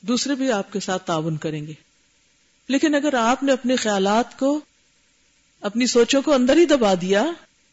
دوسرے 0.00 0.34
بھی 0.34 0.52
آپ 0.52 0.72
کے 0.72 0.80
ساتھ 0.80 1.06
تعاون 1.06 1.36
کریں 1.36 1.66
گے۔ 1.66 1.72
لیکن 2.68 2.94
اگر 2.94 3.14
آپ 3.14 3.42
نے 3.42 3.52
اپنے 3.52 3.76
خیالات 3.76 4.38
کو، 4.38 4.60
اپنی 5.60 5.86
سوچوں 5.86 6.22
کو 6.22 6.34
اندر 6.34 6.56
ہی 6.56 6.66
دبا 6.66 6.94
دیا، 7.00 7.24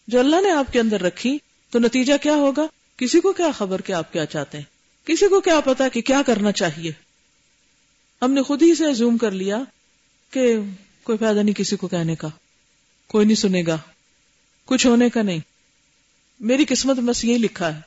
جو 0.08 0.20
اللہ 0.20 0.42
نے 0.42 0.52
آپ 0.52 0.74
کے 0.74 0.80
اندر 0.80 1.02
رکھی، 1.02 1.38
تو 1.70 1.80
نتیجہ 1.80 2.14
کیا 2.22 2.36
ہوگا؟ 2.36 2.66
کسی 2.98 3.20
کو 3.20 3.34
کیا 3.34 3.52
خبر 3.52 3.82
کہ 3.82 3.94
آپ 3.94 4.14
کیا 4.14 4.26
چاہتے 4.26 4.58
ہیں؟ 4.58 4.66
کسی 5.08 5.28
کو 5.28 5.42
کیا 5.42 5.60
پتا 5.60 5.88
کہ 5.88 6.02
کیا 6.02 6.22
کرنا 6.26 6.52
چاہیے؟ 6.52 6.92
ہم 8.22 8.32
نے 8.32 8.42
خود 8.42 8.62
ہی 8.62 8.76
سے 8.76 8.94
زوم 8.94 9.18
کر 9.18 9.32
لیا 9.32 9.60
کہ 10.32 10.58
کوئی 11.06 11.18
فائدہ 11.18 11.40
نہیں 11.40 11.56
کسی 11.56 11.76
کو 11.76 11.88
کہنے 11.88 12.16
کا۔ 12.16 12.28
کوئی 13.08 13.26
نہیں 13.26 13.36
سنے 13.36 13.64
گا۔ 13.68 13.78
کچھ 14.66 14.88
ہونے 14.88 15.10
کا 15.10 15.22
نہیں۔ 15.22 15.40
میری 16.40 16.66
قسمت 16.66 16.98
بس 16.98 17.26
یہی 17.26 17.38
لکھا 17.38 17.76
ہے۔ 17.76 17.82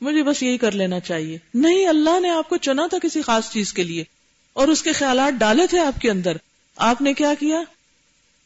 مجھے 0.00 0.22
بس 0.22 0.42
یہی 0.42 0.58
کر 0.58 0.72
لینا 0.72 1.00
چاہیے۔ 1.00 1.38
نہیں، 1.54 1.88
اللہ 1.88 2.20
نے 2.20 2.30
آپ 2.30 2.48
کو 2.48 2.56
چنا 2.56 2.86
تھا 2.86 2.98
کسی 3.02 3.22
خاص 3.22 3.50
چیز 3.50 3.72
کے 3.72 3.82
لیے۔ 3.82 4.04
اور 4.52 4.68
اس 4.68 4.82
کے 4.82 4.92
خیالات 4.92 5.32
ڈالے 5.38 5.66
تھے 5.66 5.78
آپ 5.78 6.00
کے 6.00 6.10
اندر۔ 6.10 6.36
آپ 6.76 7.02
نے 7.02 7.14
کیا 7.14 7.34
کیا؟ 7.40 7.62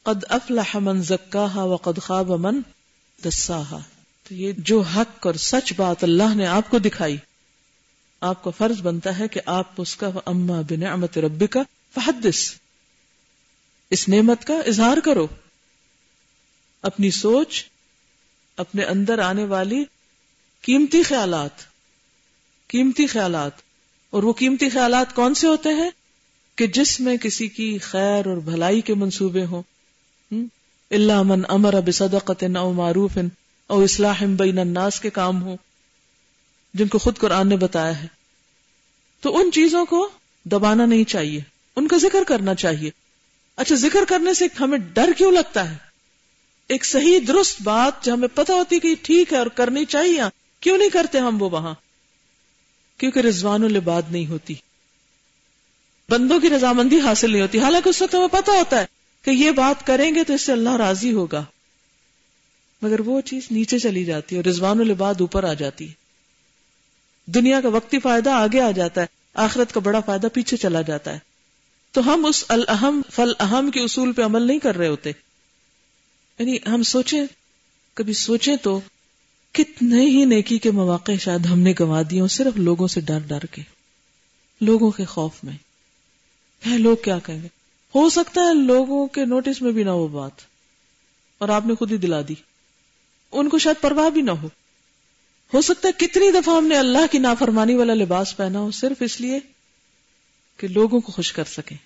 قد 0.03 0.25
افلح 0.29 0.79
من 0.79 1.03
زکاہا 1.03 1.63
وقد 1.63 2.03
خواب 2.03 2.31
من 2.31 2.61
دساہا 3.25 3.79
تو 4.29 4.35
یہ 4.35 4.53
جو 4.59 4.81
حق 4.81 5.27
اور 5.27 5.35
سچ 5.35 5.73
بات 5.77 6.05
اللہ 6.05 6.35
نے 6.35 6.47
آپ 6.47 6.71
کو 6.71 6.79
دکھائی، 6.79 7.17
آپ 8.21 8.45
کا 8.45 8.51
فرض 8.51 8.81
بنتا 8.81 9.19
ہے 9.19 9.29
کہ 9.29 9.41
آپ 9.47 9.71
اس 9.77 9.97
کا 9.97 10.11
اما 10.27 10.61
بنعمت 10.71 11.19
ربی 11.19 11.47
کا 11.47 11.61
فحدث۔ 11.95 12.55
اس 13.91 14.09
نعمت 14.09 14.45
کا 14.45 14.55
اظہار 14.55 14.97
کرو۔ 15.05 15.27
اپنی 16.83 17.11
سوچ، 17.11 17.65
اپنے 18.57 18.85
اندر 18.85 19.19
آنے 19.19 19.45
والی 19.45 19.85
قیمتی 20.63 21.03
خیالات 21.03 21.51
قیمتی 22.69 23.07
خیالات۔ 23.07 23.53
اور 24.11 24.23
وہ 24.23 24.33
قیمتی 24.33 24.69
خیالات 24.69 25.15
کون 25.15 25.35
سے 25.35 25.47
ہوتے 25.47 25.69
ہیں؟ 25.69 25.91
کہ 26.57 26.67
جس 26.67 27.01
میں 27.01 27.17
کسی 27.17 27.49
کی 27.49 27.79
خیر 27.79 28.27
اور 28.27 28.37
بھلائی 28.37 28.81
کے 28.81 28.95
منصوبے 28.95 29.45
ہوں۔ 29.45 29.63
اللہ 30.91 31.23
من 31.23 31.43
امر 31.49 31.75
اب 31.75 31.91
صدقت 31.95 32.45
او 32.57 32.73
معروف 32.73 33.19
او 33.67 33.83
اصلاح 33.83 34.25
بین 34.25 34.59
الناس 34.59 35.01
کے 35.01 35.11
کام 35.11 35.43
ہوں۔ 35.43 35.57
جن 36.75 36.89
کو 36.89 36.99
خود 36.99 37.19
قرآن 37.19 37.49
نے 37.49 37.57
بتایا 37.57 38.03
ہے۔ 38.03 38.07
تو 39.21 39.39
ان 39.39 39.51
چیزوں 39.53 39.87
کو 39.87 40.09
دبانا 40.45 40.87
نہیں 40.87 41.05
چاہیے۔ 41.05 41.41
ان 41.77 41.89
کا 41.89 41.97
ذکر 41.97 42.25
کرنا 42.29 42.55
چاہیے۔ 42.55 42.91
اچھا 43.57 43.75
ذکر 43.75 44.05
کرنے 44.09 44.35
سے 44.35 44.47
ہمیں 44.61 44.79
ڈر 44.79 45.13
کیوں 45.17 45.33
لگتا 45.33 45.71
ہے؟ 45.71 45.77
ایک 46.69 46.85
صحیح 46.85 47.19
درست 47.29 47.63
بات 47.63 48.05
جو 48.05 48.15
ہمیں 48.15 48.29
پتا 48.35 48.55
ہوتی 48.55 48.81
کہ 48.81 48.95
ٹھیک 49.03 49.33
ہے 49.33 49.39
اور 49.39 49.47
کرنی 49.47 49.85
چاہیے، 49.85 50.21
کیوں 50.61 50.79
نہیں 50.79 50.89
کرتے 50.89 51.19
ہم 51.19 51.43
وہ 51.43 51.51
وہاں؟ 51.51 51.75
کیونکہ 52.99 53.19
رضوان 53.19 53.65
الباد 53.65 54.03
نہیں 54.11 54.27
ہوتی۔ 54.27 54.55
بندوں 56.09 56.41
کی 56.41 56.51
رضامندی 56.51 57.01
حاصل 57.01 57.31
نہیں 57.31 57.43
ہوتی۔ 57.43 57.59
حالانکہ 57.59 57.89
اس 57.89 58.03
وقت 58.03 58.15
ہمیں 58.15 58.29
پتا 58.29 58.53
ہوتا 58.53 58.81
ہے 58.81 58.87
کہ 59.23 59.31
یہ 59.31 59.51
بات 59.51 59.87
کریں 59.87 60.15
گے 60.15 60.25
تو 60.25 60.35
اس 60.35 60.43
سے 60.43 60.53
اللہ 60.53 60.77
راضی 60.77 61.13
ہوگا۔ 61.13 61.45
مگر 62.83 63.01
وہ 63.01 63.21
چیز 63.21 63.47
نیچے 63.51 63.79
چلی 63.79 64.05
جاتی 64.05 64.37
ہے 64.37 64.41
اور 64.41 64.49
رضوان 64.49 64.81
الباد 64.81 65.15
اوپر 65.21 65.45
آ 65.45 65.53
جاتی 65.53 65.89
ہے۔ 65.89 65.93
دنیا 67.27 67.61
کا 67.61 67.69
وقتی 67.69 67.99
فائدہ 68.01 68.31
آگے 68.31 68.61
آ 68.61 68.71
جاتا 68.71 69.01
ہے، 69.01 69.07
آخرت 69.35 69.75
کا 69.75 69.81
بڑا 69.81 70.01
فائدہ 70.01 70.27
پیچھے 70.35 70.57
چلا 70.57 70.83
جاتا 70.83 71.13
ہے۔ 71.13 71.36
تو 71.97 72.15
ہم 72.15 72.25
اس 72.25 72.45
الحم 72.49 73.01
فل 73.11 73.33
اہم 73.41 73.71
کے 73.71 73.81
اصول 73.81 74.13
پہ 74.13 74.23
عمل 74.23 74.43
نہیں 74.43 74.59
کر 74.59 74.77
رہے 74.77 74.89
ہوتے۔ 74.89 75.11
یعنی 76.39 76.57
ہم 76.67 76.83
سوچیں، 76.83 77.27
کبھی 77.95 78.13
سوچیں 78.13 78.57
تو 78.57 78.81
کتنے 79.53 80.01
ہی 80.01 80.25
نیکی 80.25 80.59
کے 80.59 80.71
مواقع 80.71 81.13
شاید 81.21 81.47
ہم 81.47 81.59
نے 81.59 81.73
گوا 81.81 82.03
دیے 82.11 82.23
صرف 82.31 82.57
لوگوں 82.57 82.89
سے 82.89 83.01
ڈر 83.01 83.19
ڈر 83.19 83.39
کے، 83.39 83.63
لوگوں 84.61 84.91
کے 84.91 85.05
خوف 85.05 85.33
میں۔ 85.45 85.53
ہے 86.67 86.79
لوگ 86.79 86.97
کیا 87.05 87.19
کہیں 87.19 87.43
گے؟ 87.43 87.49
ہو 87.95 88.11
سکتا 88.11 88.41
ہے 88.41 88.55
لوگوں 88.55 89.07
کے 89.07 89.25
نوٹس 89.25 89.63
میں 89.63 89.73
بھی 89.73 89.85
نہ 89.85 89.91
ہو 89.91 90.07
بات، 90.07 90.33
اور 91.39 91.49
آپ 91.49 91.67
نے 91.67 91.75
خود 91.75 91.93
ہی 91.93 91.97
دلا 91.97 92.21
دی۔ 92.29 92.35
ان 93.33 93.49
کو 93.49 93.59
شاید 93.59 93.83
پرواہ 93.83 94.11
بھی 94.11 94.23
نہ 94.23 94.31
ہو۔ 94.31 94.49
ہو 95.55 95.61
سکتا 95.61 95.89
ہے 95.89 96.07
کتنی 96.07 96.31
دفعہ 96.31 96.57
ہم 96.57 96.67
نے 96.67 96.77
اللہ 96.77 97.07
کی 97.11 97.19
نافرمانی 97.19 97.75
والا 97.75 97.95
لباس 97.95 98.37
پہنا 98.37 98.59
ہو، 98.59 98.71
صرف 98.71 99.03
اس 99.03 99.21
لیے 99.21 99.56
کہ 100.57 100.69
لوگوں 100.69 101.01
کو 101.01 101.13
خوش 101.13 101.33
کر 101.33 101.45
سکیں۔ 101.45 101.77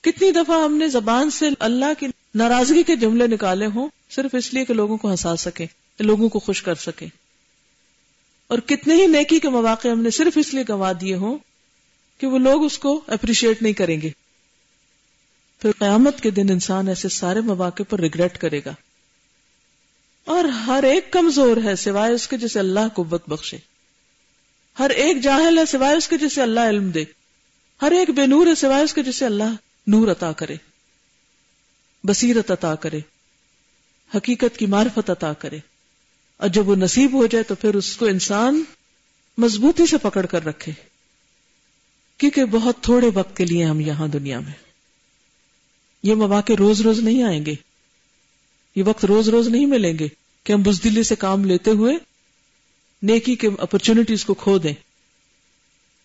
کتنی 0.00 0.30
دفعہ 0.30 0.64
ہم 0.64 0.76
نے 0.76 0.88
زبان 0.88 1.30
سے 1.30 1.46
اللہ 1.58 1.94
کی 1.98 2.06
ناراضگی 2.34 2.82
کے 2.82 2.96
جملے 2.96 3.26
نکالے 3.26 3.66
ہوں، 3.66 3.88
صرف 4.10 4.34
اس 4.34 4.54
لیے 4.54 4.64
کہ 4.64 4.74
لوگوں 4.74 4.96
کو 4.96 5.10
ہنسا 5.10 5.36
سکے 5.36 5.66
لوگوں 5.98 6.28
کو 6.28 6.38
خوش 6.38 6.62
کر 6.62 6.74
سکے 6.74 7.06
اور 8.48 8.58
کتنے 8.58 8.94
ہی 8.94 9.06
نیکی 9.06 9.40
کے 9.40 9.48
مواقع 9.48 9.88
ہم 9.88 10.02
نے 10.02 10.10
صرف 10.10 10.38
اس 10.38 10.54
لیے 10.54 10.64
گوا 10.68 10.92
دیے 11.00 11.14
ہوں 11.14 11.38
کہ 12.18 12.26
وہ 12.26 12.38
لوگ 12.38 12.64
اس 12.64 12.78
کو 12.78 13.00
اپریشیٹ 13.06 13.62
نہیں 13.62 13.72
کریں 13.72 14.00
گے۔ 14.00 14.10
پھر 15.62 15.70
قیامت 15.78 16.20
کے 16.20 16.30
دن 16.30 16.46
انسان 16.50 16.88
ایسے 16.88 17.08
سارے 17.08 17.40
مواقع 17.40 17.82
پر 17.88 18.00
ریگریٹ 18.00 18.38
کرے 18.38 18.60
گا۔ 18.66 18.74
اور 20.24 20.44
ہر 20.44 20.82
ایک 20.82 21.12
کمزور 21.12 21.56
ہے 21.64 21.76
سوائے 21.76 22.14
اس 22.14 22.28
کے 22.28 22.36
جسے 22.36 22.58
اللہ 22.58 22.88
قوت 22.94 23.28
بخشے۔ 23.28 23.56
ہر 24.78 24.90
ایک 24.90 25.20
جاہل 25.22 25.58
ہے 25.58 25.66
سوائے 25.66 25.96
اس 25.96 26.08
کے 26.08 26.18
جسے 26.18 26.42
اللہ 26.42 26.60
علم 26.60 26.90
دے۔ 26.90 27.04
ہر 27.82 27.92
ایک 27.92 28.10
بے 28.10 28.26
نور 28.26 28.46
ہے 28.46 28.54
سوائے 28.54 28.84
اس 28.84 28.94
کے 28.94 29.02
جسے 29.02 29.26
اللہ 29.26 29.54
نور 29.86 30.08
عطا 30.08 30.32
کرے، 30.32 30.56
بصیرت 32.04 32.50
عطا 32.50 32.74
کرے، 32.74 33.00
حقیقت 34.14 34.58
کی 34.58 34.66
معرفت 34.66 35.10
عطا 35.10 35.32
کرے۔ 35.32 35.58
اور 36.36 36.48
جب 36.48 36.68
وہ 36.68 36.76
نصیب 36.76 37.12
ہو 37.12 37.26
جائے 37.26 37.44
تو 37.44 37.54
پھر 37.54 37.74
اس 37.74 37.96
کو 37.96 38.06
انسان 38.06 38.64
مضبوطی 39.38 39.86
سے 39.86 39.96
پکڑ 39.98 40.26
کر 40.26 40.44
رکھے۔ 40.44 40.72
کیونکہ 42.18 42.44
بہت 42.44 42.76
تھوڑے 42.80 43.10
وقت 43.14 43.36
کے 43.36 43.44
لیے 43.44 43.64
ہم 43.64 43.80
یہاں 43.80 44.08
دنیا 44.08 44.40
میں۔ 44.40 44.52
یہ 46.02 46.14
مواقع 46.14 46.52
روز 46.58 46.80
روز 46.80 46.98
نہیں 46.98 47.22
آئیں 47.22 47.46
گے۔ 47.46 47.54
یہ 48.74 48.82
وقت 48.82 49.04
روز 49.04 49.28
روز 49.28 49.48
نہیں 49.48 49.66
ملیں 49.66 49.98
گے 49.98 50.08
کہ 50.44 50.52
ہم 50.52 50.62
بزدلی 50.62 51.02
سے 51.02 51.16
کام 51.16 51.44
لیتے 51.44 51.70
ہوئے 51.70 51.94
نیکی 53.02 53.36
کے 53.36 53.48
اپرچونٹیز 53.58 54.24
کو 54.24 54.34
کھو 54.34 54.58
دیں۔ 54.58 54.74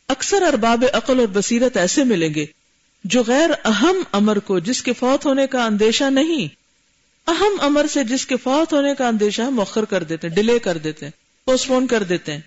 اکثر 0.07 0.41
ارباب 0.41 0.86
عقل 0.93 1.19
اور 1.19 1.27
بصیرت 1.27 1.77
ایسے 1.77 2.03
ملیں 2.03 2.33
گے 2.33 2.45
جو 3.03 3.24
غیر 3.27 3.50
اہم 3.65 4.03
امر 4.12 4.39
کو 4.39 4.60
جس 4.60 4.83
کے 4.83 4.93
فوت 4.93 5.25
ہونے 5.25 5.48
کا 5.48 5.65
اندیشہ 5.65 6.03
نہیں، 6.03 6.48
اہم 7.27 7.62
امر 7.62 7.86
سے 7.88 8.03
جس 8.03 8.25
کے 8.25 8.38
فوت 8.38 8.74
ہونے 8.74 8.93
کا 8.98 9.07
اندیشہ 9.07 9.41
مؤخر 9.41 9.86
کر 9.86 10.03
دیتے 10.03 10.27
ہیں 10.27 10.36
ڈیلے 10.36 10.60
کر 10.60 10.77
دیتے 10.77 11.05
ہیں 11.05 11.12
پوسٹ 11.45 11.67
پون 11.67 11.88
کر 11.88 12.03
دیتے۔ 12.03 12.31
ہیں 12.31 12.41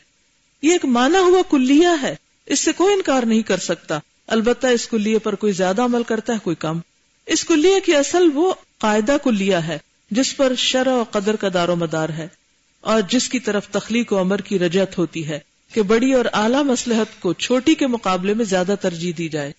یہ 0.62 0.72
ایک 0.72 0.84
مانا 0.84 1.20
ہوا 1.20 1.42
کلیا 1.50 1.96
ہے، 2.02 2.14
اس 2.46 2.60
سے 2.60 2.72
کوئی 2.72 2.94
انکار 2.94 3.22
نہیں 3.22 3.42
کر 3.42 3.56
سکتا۔ 3.56 3.98
البتہ 4.26 4.66
اس 4.66 4.88
کلیے 4.88 5.18
پر 5.18 5.34
کوئی 5.34 5.52
زیادہ 5.52 5.82
عمل 5.82 6.02
کرتا 6.02 6.32
ہے، 6.32 6.38
کوئی 6.42 6.56
کم۔ 6.56 6.78
اس 7.26 7.44
کلیے 7.44 7.80
کی 7.80 7.94
اصل 7.94 8.30
وہ 8.34 8.54
قاعدہ 8.78 9.16
کلیا 9.24 9.66
ہے، 9.66 9.78
جس 10.10 10.36
پر 10.36 10.52
شرع 10.54 10.92
و 10.92 11.04
قدر 11.10 11.36
کا 11.36 11.48
دار 11.54 11.68
و 11.68 11.76
مدار 11.76 12.08
ہے 12.08 12.28
اور 12.80 13.00
جس 13.08 13.28
کی 13.28 13.38
طرف 13.38 13.68
تخلیق 13.68 14.12
و 14.12 14.20
عمر 14.20 14.40
کی 14.40 14.58
رجت 14.58 14.98
ہوتی 14.98 15.28
ہے۔ 15.28 15.38
کہ 15.72 15.82
بڑی 15.82 16.12
اور 16.12 16.24
اعلی 16.32 16.62
مسلحت 16.64 17.20
کو 17.20 17.32
چھوٹی 17.32 17.74
کے 17.74 17.86
مقابلے 17.86 18.34
میں 18.34 18.44
زیادہ 18.44 18.74
ترجیح 18.80 19.12
دی 19.18 19.28
جائے۔ 19.28 19.52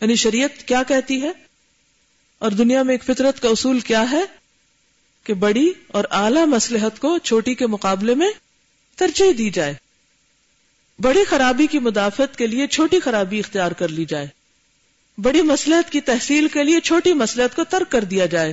یعنی 0.00 0.16
شریعت 0.16 0.62
کیا 0.62 0.82
کہتی 0.88 1.22
ہے؟ 1.22 1.30
اور 2.38 2.50
دنیا 2.50 2.82
میں 2.82 2.94
ایک 2.94 3.04
فطرت 3.04 3.40
کا 3.40 3.48
اصول 3.48 3.80
کیا 3.80 4.10
ہے؟ 4.10 4.24
کہ 5.24 5.34
بڑی 5.34 5.72
اور 5.88 6.04
اعلی 6.10 6.44
مسلحت 6.46 7.00
کو 7.00 7.18
چھوٹی 7.18 7.54
کے 7.54 7.66
مقابلے 7.66 8.14
میں 8.14 8.30
ترجیح 8.96 9.32
دی 9.38 9.50
جائے۔ 9.50 9.74
بڑی 10.98 11.24
خرابی 11.24 11.66
کی 11.66 11.78
مدافعت 11.78 12.36
کے 12.36 12.46
لیے 12.46 12.66
چھوٹی 12.66 13.00
خرابی 13.00 13.38
اختیار 13.38 13.72
کر 13.72 13.88
لی 13.88 14.04
جائے۔ 14.04 14.26
بڑی 15.18 15.42
مسلحت 15.42 15.92
کی 15.92 16.00
تحصیل 16.00 16.48
کے 16.48 16.64
لیے 16.64 16.80
چھوٹی 16.80 17.12
مسلحت 17.12 17.56
کو 17.56 17.64
ترک 17.64 17.92
کر 17.92 18.04
دیا 18.04 18.26
جائے۔ 18.26 18.52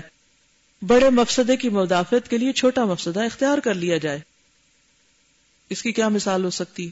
بڑے 0.81 1.09
مفسدے 1.09 1.55
کی 1.55 1.69
مدافعت 1.69 2.29
کے 2.29 2.38
لیے 2.38 2.51
چھوٹا 2.51 2.86
مفسدہ 2.86 3.24
اختیار 3.24 3.57
کر 3.57 3.74
لیا 3.74 3.98
جائے۔ 3.98 4.19
اس 5.69 5.81
کی 5.81 5.91
کیا 5.91 6.07
مثال 6.07 6.45
ہو 6.45 6.49
سکتی؟ 6.49 6.89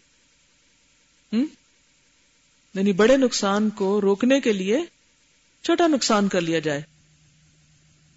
یعنی 2.74 2.93
بڑے 2.93 3.17
نقصان 3.17 3.69
کو 3.69 4.01
روکنے 4.01 4.41
کے 4.41 4.53
لیے 4.53 4.79
چھوٹا 5.63 5.88
نقصان 5.88 6.27
کر 6.27 6.41
لیا 6.41 6.60
جائے۔ 6.60 6.81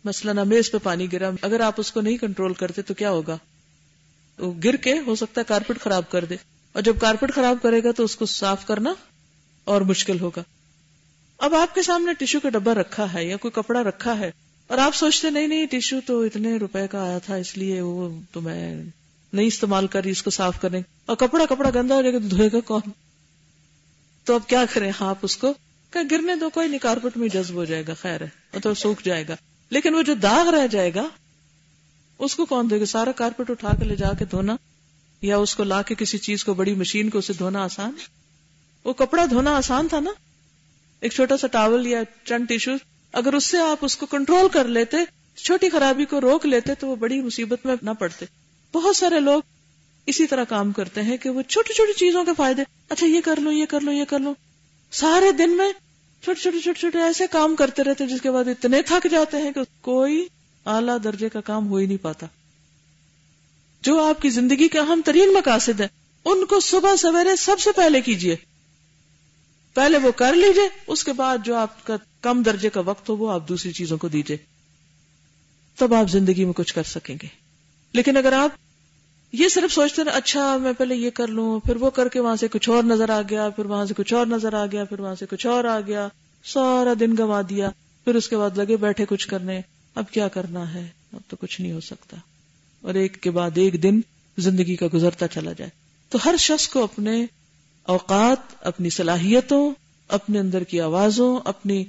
مثلاً 0.05 0.49
میز 0.49 0.71
پہ 0.71 0.79
پانی 0.83 1.13
گرا، 1.13 1.31
اگر 1.43 1.61
آپ 1.61 1.75
اس 1.77 1.93
کو 1.93 2.01
نہیں 2.01 2.17
کنٹرول 2.17 2.55
کرتے 2.55 2.83
تو 2.83 2.95
کیا 2.95 3.11
ہوگا؟ 3.11 3.39
وہ 4.39 4.53
گر 4.65 4.77
کے 4.77 4.95
ہو 5.07 5.15
سکتا 5.15 5.41
ہے 5.41 5.45
کارپیٹ 5.49 5.81
خراب 5.81 6.11
کر 6.11 6.25
دے۔ 6.25 6.37
اور 6.73 6.83
جب 6.83 6.97
کارپیٹ 7.01 7.35
خراب 7.35 7.57
کرے 7.63 7.85
گا 7.85 7.93
تو 7.93 8.05
اس 8.05 8.17
کو 8.17 8.27
صاف 8.27 8.67
کرنا 8.67 8.95
اور 9.65 9.81
مشکل 9.81 10.21
ہوگا۔ 10.21 10.43
اب 11.39 11.55
آپ 11.55 11.75
کے 11.75 11.83
سامنے 11.83 12.13
ٹیشو 12.15 12.41
کا 12.41 12.49
ڈبا 12.49 12.75
رکھا 12.75 13.13
ہے 13.13 13.25
یا 13.25 13.37
کوئی 13.37 13.53
کپڑا 13.53 13.83
رکھا 13.83 14.19
ہے 14.19 14.31
اور 14.67 14.79
آپ 14.79 14.95
سوچتے 14.95 15.31
نہیں 15.31 15.47
نہیں، 15.47 15.67
ٹیشو 15.67 15.97
تو 16.07 16.23
اتنے 16.23 16.57
روپے 16.57 16.87
کا 16.91 17.03
آیا 17.03 17.19
تھا، 17.19 17.35
اس 17.35 17.59
لیے 17.59 17.81
وہ 17.81 18.21
تو 18.33 18.41
میں 18.41 18.83
نہیں 19.33 19.47
استعمال 19.47 19.87
کر 19.87 20.03
رہی 20.03 20.11
اس 20.11 20.23
کو 20.23 20.31
صاف 20.31 20.61
کرنے 20.61 20.81
اور 21.07 21.17
کپڑا 21.17 21.45
کپڑا 21.47 21.71
گندا 21.75 21.95
ہو 21.95 22.03
جائے 22.03 22.15
گا 22.15 22.19
تو 22.19 22.29
دھوئے 22.29 22.49
گا 22.53 22.61
کون؟ 22.61 22.91
تو 24.25 24.35
اب 24.35 24.49
کیا 24.49 24.65
کریں 24.75 24.93
ہاں 25.01 25.09
آپ 25.09 25.19
اس 25.23 25.37
کو؟ 25.37 25.55
کہ 25.91 25.99
گرنے 26.11 26.35
دو، 26.35 26.51
کوئی 26.51 26.69
نہیں 26.69 26.79
کارپیٹ 26.79 27.17
میں 27.17 27.29
جذب 27.29 27.55
ہو 27.55 27.65
جائے 27.65 27.85
گا، 27.89 27.95
خیر 27.95 28.21
ہے 28.21 28.61
تو 28.63 28.75
سوکھ 28.75 29.05
جائے 29.05 29.25
گا۔ 29.29 29.37
لیکن 29.71 29.95
وہ 29.95 30.03
جو 30.03 30.15
داغ 30.15 30.49
رہ 30.49 30.67
جائے 30.67 30.95
گا، 30.95 31.09
اس 32.19 32.35
کو 32.35 32.47
کون 32.47 32.71
دے 32.71 32.81
گا؟ 32.81 32.85
سارا 32.85 33.13
کارپیٹ 33.13 33.51
اٹھا 33.51 33.73
کے 33.79 33.85
لے 33.85 33.97
جا 33.97 34.13
کے 34.19 34.25
دھونا، 34.25 34.57
یا 35.23 35.37
اس 35.37 35.55
کو 35.55 35.65
لا 35.65 35.83
کے 35.83 35.95
کسی 35.99 36.19
چیز 36.19 36.45
کو، 36.45 36.55
بڑی 36.55 36.75
مشین 36.75 37.11
کو، 37.11 37.19
اسے 37.19 37.33
دھونا 37.33 37.65
آسان؟ 37.65 37.93
وہ 38.85 38.93
کپڑا 38.93 39.27
دھونا 39.31 39.57
آسان 39.57 39.89
تھا 39.89 40.01
نا؟ 40.01 40.11
ایک 41.01 41.13
چھوٹا 41.13 41.37
سا 41.37 41.47
ٹاول 41.47 41.87
یا 41.87 42.03
چند 42.25 42.47
ٹیشو، 42.47 42.73
اگر 43.13 43.33
اس 43.33 43.45
سے 43.45 43.59
آپ 43.59 43.79
اس 43.83 43.97
کو 43.97 44.07
کنٹرول 44.07 44.49
کر 44.49 44.65
لیتے، 44.65 44.97
چھوٹی 45.37 45.69
خرابی 45.69 46.05
کو 46.05 46.21
روک 46.21 46.47
لیتے، 46.47 46.75
تو 46.75 46.87
وہ 46.87 46.97
بڑی 46.97 47.21
مصیبت 47.21 47.67
میں 47.67 47.77
نہ 47.83 47.91
پڑتے۔ 47.99 48.27
بہت 48.75 48.97
سارے 48.97 49.21
لوگ 49.21 49.41
اسی 50.07 50.27
طرح 50.27 50.45
کام 50.45 50.73
کرتے 50.73 51.03
ہیں 51.03 51.17
کہ 51.17 51.31
وہ 51.31 51.43
چھوٹی 51.43 51.75
چھوٹی 51.75 51.93
چیزوں 51.93 52.25
کے 52.25 52.31
فائدے 52.37 52.63
اچھا 52.89 53.07
یہ 53.07 53.21
کر 53.25 53.41
لو 53.41 53.53
یہ 53.53 53.67
کر 53.67 53.81
لو 53.81 53.93
یہ 53.93 54.05
کر 54.05 54.19
لو 54.19 54.35
سارے 54.91 55.33
دن 55.33 55.57
میں 55.57 55.73
چھوٹے 56.23 56.41
چھوٹے 56.41 56.61
چھوٹے 56.61 56.81
چھوٹے 56.81 56.99
ایسے 56.99 57.27
کام 57.31 57.57
کرتے 57.57 57.85
رہتے 57.85 58.07
جس 58.07 58.21
کے 58.21 58.31
بعد 58.31 58.45
اتنے 58.49 58.83
تھک 58.83 59.07
جاتے 59.11 59.37
ہیں 59.37 59.53
کہ 59.53 59.61
کوئی 59.81 60.27
اعلی 60.67 60.93
درجے 61.05 61.29
کا 61.29 61.41
کام 61.41 61.69
ہو 61.69 61.77
ہی 61.77 61.87
نہیں 61.87 62.03
پاتا۔ 62.03 62.27
جو 63.83 64.05
آپ 64.05 64.23
کی 64.23 64.29
زندگی 64.31 64.69
کے 64.69 64.79
اہم 64.79 65.01
ترین 65.05 65.33
مقاصد 65.33 65.81
ہیں، 65.81 65.89
ان 66.25 66.45
کو 66.45 66.61
صبح 66.61 66.97
سویرے 66.97 67.37
سب 67.37 67.61
سے 67.61 67.71
پہلے 67.77 68.01
کیجیے 68.01 68.37
پہلے 69.75 69.99
وہ 69.99 70.11
کر 70.11 70.35
لیجیے، 70.35 70.69
اس 70.87 71.05
کے 71.05 71.13
بعد 71.13 71.39
جو 71.45 71.55
آپ 71.55 71.87
کا 71.87 71.97
کم 72.21 72.43
درجے 72.43 72.69
کا 72.69 72.81
وقت 72.81 73.09
ہو، 73.09 73.17
وہ 73.17 73.33
آپ 73.33 73.49
دوسری 73.49 73.73
چیزوں 73.73 73.99
کو 73.99 74.09
دیجیے 74.09 74.37
تب 75.77 75.95
آپ 75.95 76.11
زندگی 76.11 76.45
میں 76.45 76.53
کچھ 76.53 76.75
کر 76.75 76.83
سکیں 76.83 77.17
گے۔ 77.23 77.40
لیکن 77.93 78.17
اگر 78.17 78.33
آپ 78.33 78.51
یہ 79.33 79.49
صرف 79.49 79.73
سوچتے 79.73 80.03
ہیں 80.03 80.09
اچھا 80.09 80.57
میں 80.57 80.73
پہلے 80.73 80.95
یہ 80.95 81.11
کر 81.11 81.27
لوں، 81.27 81.61
پھر 81.61 81.77
وہ 81.77 81.91
کر 81.91 82.09
کے 82.09 82.21
وہاں 82.21 82.37
سے 82.37 82.49
کچھ 82.49 82.69
اور 82.69 82.85
نظر 82.85 83.11
آ 83.11 83.23
گیا، 83.31 83.49
پھر 83.49 83.65
وہاں 83.65 83.85
سے 83.85 83.95
کچھ 83.95 84.15
اور 84.15 84.27
نظر 84.27 84.55
آ 84.55 84.67
گیا، 84.67 84.85
پھر 84.85 85.01
وہاں 85.01 85.15
سے 85.15 85.27
کچھ 85.27 85.47
اور 85.47 85.65
آ 85.65 85.81
گیا، 85.81 86.09
سارا 86.45 86.93
دن 87.01 87.15
گوا 87.19 87.41
دیا، 87.49 87.71
پھر 88.05 88.15
اس 88.15 88.29
کے 88.29 88.37
بعد 88.37 88.59
لگے 88.59 88.77
بیٹھے 88.77 89.05
کچھ 89.09 89.29
کرنے، 89.29 89.61
اب 89.95 90.11
کیا 90.11 90.29
کرنا 90.29 90.75
ہے؟ 90.75 90.89
اب 91.13 91.21
تو 91.29 91.37
کچھ 91.37 91.61
نہیں 91.61 91.73
ہو 91.73 91.81
سکتا۔ 91.81 92.17
اور 92.81 92.95
ایک 92.95 93.21
کے 93.21 93.31
بعد 93.31 93.51
ایک 93.55 93.83
دن 93.83 94.01
زندگی 94.39 94.77
کا 94.77 94.87
گزرتا 94.95 95.29
چلا 95.29 95.53
جائے۔ 95.53 95.71
تو 96.09 96.19
ہر 96.25 96.35
شخص 96.39 96.69
کو 96.69 96.85
اپنے 96.85 97.27
اوقات، 97.83 98.37
اپنی 98.61 98.91
صلاحیتوں، 98.91 99.71
اپنے 100.09 100.39
اندر 100.39 100.65
کی 100.65 100.81
آوازوں، 100.81 101.39
اپنی، 101.45 101.85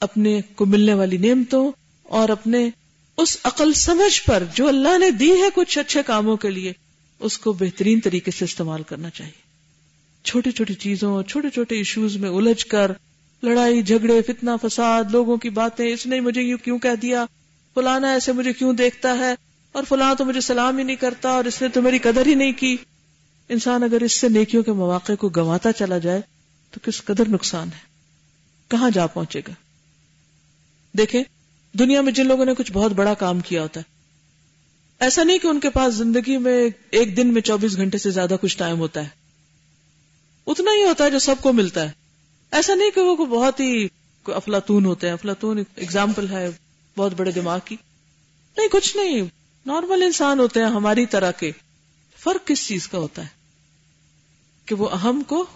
اپنے 0.00 0.40
کو 0.54 0.66
ملنے 0.66 0.94
والی 0.94 1.16
نعمتوں 1.16 1.72
اور 2.02 2.28
اپنے 2.28 2.70
اس 3.16 3.36
عقل 3.44 3.72
سمجھ 3.72 4.22
پر 4.26 4.42
جو 4.54 4.68
اللہ 4.68 4.98
نے 4.98 5.10
دی 5.10 5.32
ہے 5.32 5.48
کچھ 5.54 5.78
اچھے 5.78 6.02
کاموں 6.06 6.36
کے 6.36 6.50
لیے، 6.50 6.72
اس 7.18 7.38
کو 7.38 7.52
بہترین 7.52 8.00
طریقے 8.00 8.30
سے 8.30 8.44
استعمال 8.44 8.82
کرنا 8.82 9.10
چاہیے۔ 9.10 9.46
چھوٹی 10.24 10.50
چھوٹی 10.50 10.74
چیزوں، 10.74 11.22
چھوٹے 11.22 11.50
چھوٹے 11.50 11.74
ایشوز 11.74 12.16
میں 12.16 12.30
الجھ 12.30 12.66
کر، 12.66 12.92
لڑائی، 13.42 13.82
جھگڑے، 13.82 14.22
فتنہ، 14.22 14.50
فساد، 14.62 15.04
لوگوں 15.10 15.36
کی 15.36 15.50
باتیں، 15.50 15.92
اس 15.92 16.06
نے 16.06 16.20
مجھے 16.20 16.42
یوں 16.42 16.58
کیوں 16.58 16.78
کہہ 16.78 16.96
دیا؟ 17.02 17.24
فلانا 17.74 18.12
ایسے 18.12 18.32
مجھے 18.32 18.52
کیوں 18.52 18.72
دیکھتا 18.72 19.18
ہے؟ 19.18 19.34
اور 19.72 19.84
فلاں 19.88 20.14
تو 20.14 20.24
مجھے 20.24 20.40
سلام 20.40 20.78
ہی 20.78 20.82
نہیں 20.82 20.96
کرتا 20.96 21.30
اور 21.30 21.44
اس 21.44 21.62
نے 21.62 21.68
تو 21.68 21.82
میری 21.82 21.98
قدر 21.98 22.26
ہی 22.26 22.34
نہیں 22.34 22.52
کی۔ 22.52 22.76
انسان 23.48 23.82
اگر 23.82 24.02
اس 24.02 24.12
سے 24.12 24.28
نیکیوں 24.28 24.62
کے 24.62 24.72
مواقع 24.72 25.12
کو 25.12 25.28
گواتا 25.36 25.72
چلا 25.72 25.98
جائے، 25.98 26.20
تو 26.70 26.80
کس 26.82 27.04
قدر 27.04 27.28
نقصان 27.28 27.68
ہے؟ 27.68 27.78
کہاں 28.68 28.90
جا 28.90 29.06
پہنچے 29.06 29.40
گا؟ 29.40 29.52
دیکھیں 30.98 31.22
دنیا 31.78 32.00
میں 32.00 32.12
جن 32.12 32.26
لوگوں 32.26 32.44
نے 32.44 32.54
کچھ 32.54 32.72
بہت 32.72 32.92
بڑا 32.92 33.14
کام 33.14 33.40
کیا 33.40 33.62
ہوتا 33.62 33.80
ہے۔ 33.80 33.84
ایسا 35.00 35.22
نہیں 35.22 35.38
کہ 35.38 35.46
ان 35.46 35.60
کے 35.60 35.70
پاس 35.70 35.94
زندگی 35.94 36.36
میں 36.36 36.68
ایک 36.90 37.16
دن 37.16 37.34
میں 37.34 37.42
چوبیس 37.42 37.76
گھنٹے 37.76 37.98
سے 37.98 38.10
زیادہ 38.10 38.36
کچھ 38.40 38.58
ٹائم 38.58 38.78
ہوتا 38.78 39.00
ہے۔ 39.00 39.08
اتنا 40.46 40.70
ہی 40.78 40.82
ہوتا 40.82 41.04
ہے 41.04 41.10
جو 41.10 41.18
سب 41.18 41.34
کو 41.40 41.52
ملتا 41.52 41.82
ہے۔ 41.82 41.90
ایسا 42.50 42.74
نہیں 42.74 42.90
کہ 42.90 43.00
وہ 43.00 43.26
بہت 43.26 43.60
ہی 43.60 43.88
افلاطون 44.26 44.84
ہوتے 44.84 45.06
ہیں۔ 45.06 45.14
افلاطون 45.14 45.58
اگزامپل 45.76 46.28
ہے 46.30 46.48
بہت 46.96 47.12
بڑے 47.12 47.30
دماغ 47.30 47.58
کی۔ 47.64 47.76
نہیں، 48.56 48.68
کچھ 48.68 48.96
نہیں۔ 48.96 49.22
نارمل 49.66 50.02
انسان 50.02 50.38
ہوتے 50.38 50.60
ہیں 50.60 50.66
ہماری 50.66 51.06
طرح 51.06 51.30
کے۔ 51.30 51.50
فرق 52.18 52.46
کس 52.46 52.68
چیز 52.68 52.88
کا 52.88 52.98
ہوتا 52.98 53.22
ہے؟ 53.22 53.28
کہ 54.66 54.74
وہ 54.74 54.88
اہم 54.88 55.22
کو 55.26 55.46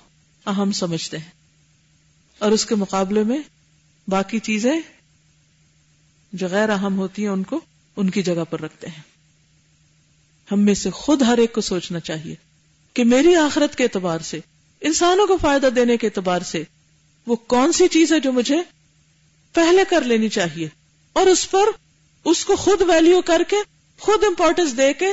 اہم 0.47 0.73
سمجھتے 0.73 1.19
ہیں۔ 1.19 1.31
اور 2.39 2.51
اس 2.51 2.67
کے 2.67 2.75
مقابلے 2.75 3.23
میں 3.23 3.39
باقی 4.09 4.39
چیزیں 4.39 4.81
جو 6.33 6.49
غیر 6.49 6.69
اہم 6.69 6.99
ہوتی 6.99 7.23
ہیں 7.23 7.31
ان 7.31 7.43
کو 7.43 7.61
ان 7.97 8.11
کی 8.11 8.23
جگہ 8.23 8.45
پر 8.51 8.61
رکھتے 8.61 8.87
ہیں۔ 8.87 9.03
ہم 10.53 10.61
میں 10.61 10.75
سے 10.75 10.91
خود 10.91 11.23
ہر 11.23 11.39
ایک 11.39 11.53
کو 11.53 11.61
سوچنا 11.61 12.01
چاہیے 12.01 12.35
کہ 12.95 13.05
میری 13.05 13.37
آخرت 13.37 13.77
کے 13.77 13.85
اعتبار 13.85 14.19
سے، 14.19 14.41
انسانوں 14.81 15.27
کو 15.27 15.37
فائدہ 15.37 15.67
دینے 15.67 15.97
کے 15.97 16.07
اعتبار 16.07 16.41
سے 16.41 16.63
وہ 17.27 17.37
کون 17.37 17.73
سی 17.73 17.89
چیز 17.89 18.13
ہے 18.13 18.21
جو 18.21 18.33
مجھے 18.33 18.57
پہلے 19.53 19.83
کر 19.89 20.03
لینی 20.03 20.29
چاہیے 20.29 20.69
اور 21.13 21.27
اس 21.27 21.51
پر 21.51 21.65
اس 22.25 22.45
کو 22.45 22.57
خود 22.57 22.81
ویلیو 22.81 23.21
کر 23.23 23.43
کے، 23.49 23.57
خود 23.99 24.25
امپورٹینس 24.25 24.77
دے 24.77 24.93
کے 24.93 25.07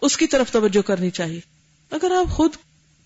اس 0.00 0.16
کی 0.16 0.26
طرف 0.26 0.50
توجہ 0.50 0.82
کرنی 0.82 1.10
چاہیے۔ 1.10 1.40
اگر 1.90 2.10
آپ 2.10 2.32
خود 2.32 2.50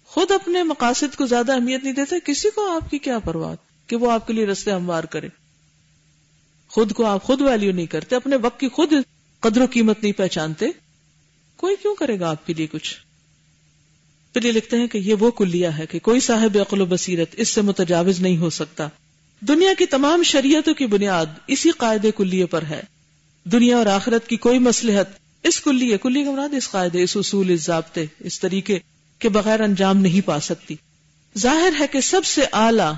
خود 0.06 0.30
اپنے 0.30 0.62
مقاصد 0.62 1.16
کو 1.16 1.26
زیادہ 1.26 1.52
اہمیت 1.52 1.84
نہیں 1.84 1.94
دیتے، 1.94 2.16
کسی 2.24 2.48
کو 2.54 2.76
آپ 2.76 2.90
کی 2.90 2.98
کیا 2.98 3.18
پرواہ؟ 3.18 3.54
کہ 3.86 3.96
وہ 3.96 4.12
آپ 4.12 4.26
کے 4.26 4.32
لیے 4.32 4.46
رستے 4.46 4.70
ہموار 4.70 5.04
کرے۔ 5.04 5.28
خود 6.70 6.92
کو 6.92 7.06
آپ 7.06 7.22
خود 7.22 7.40
ویلیو 7.40 7.72
نہیں 7.72 7.86
کرتے، 7.86 8.16
اپنے 8.16 8.36
وقت 8.36 8.60
کی 8.60 8.68
خود 8.68 8.92
قدر 9.40 9.60
و 9.60 9.66
قیمت 9.70 10.02
نہیں 10.02 10.12
پہچانتے۔ 10.12 10.66
کوئی 11.56 11.76
کیوں 11.82 11.94
کرے 11.94 12.20
گا 12.20 12.30
آپ 12.30 12.46
کے 12.46 12.54
لیے 12.54 12.66
کچھ؟ 12.66 12.96
پھر 14.32 14.44
یہ 14.44 14.52
لکھتے 14.52 14.76
ہیں 14.76 14.86
کہ 14.86 14.98
یہ 14.98 15.14
وہ 15.14 15.30
کلیا 15.30 15.78
ہے 15.78 15.86
کہ 15.86 15.98
کوئی 15.98 16.20
صاحب 16.20 16.58
عقل 16.60 16.80
و 16.80 16.86
بصیرت 16.86 17.28
اس 17.32 17.48
سے 17.48 17.62
متجاوز 17.62 18.20
نہیں 18.20 18.36
ہو 18.36 18.50
سکتا۔ 18.50 18.88
دنیا 19.40 19.70
کی 19.78 19.86
تمام 19.86 20.22
شریعتوں 20.22 20.74
کی 20.74 20.86
بنیاد 20.86 21.26
اسی 21.46 21.70
قاعدے 21.70 22.10
کلیے 22.16 22.46
پر 22.46 22.62
ہے۔ 22.62 22.80
دنیا 23.44 23.76
اور 23.76 23.86
آخرت 23.86 24.28
کی 24.28 24.36
کوئی 24.36 24.58
مسلحت 24.58 25.06
اس 25.42 25.60
کلیے 25.60 25.98
کلی 25.98 26.24
کا 26.24 26.30
مراد 26.30 26.54
اس 26.54 26.70
قاعدے، 26.70 27.02
اس 27.02 27.16
اصول، 27.16 27.50
اس 27.50 27.60
ضابطے، 27.60 28.06
اس 28.20 28.40
طریقے 28.40 28.78
کے 29.18 29.28
بغیر 29.28 29.60
انجام 29.60 29.96
نہیں 29.96 30.26
پا 30.26 30.40
سکتی۔ 30.40 30.74
ظاہر 31.38 31.72
ہے 31.80 31.86
کہ 31.86 32.00
سب 32.00 32.24
سے 32.24 32.42
اعلی، 32.52 32.92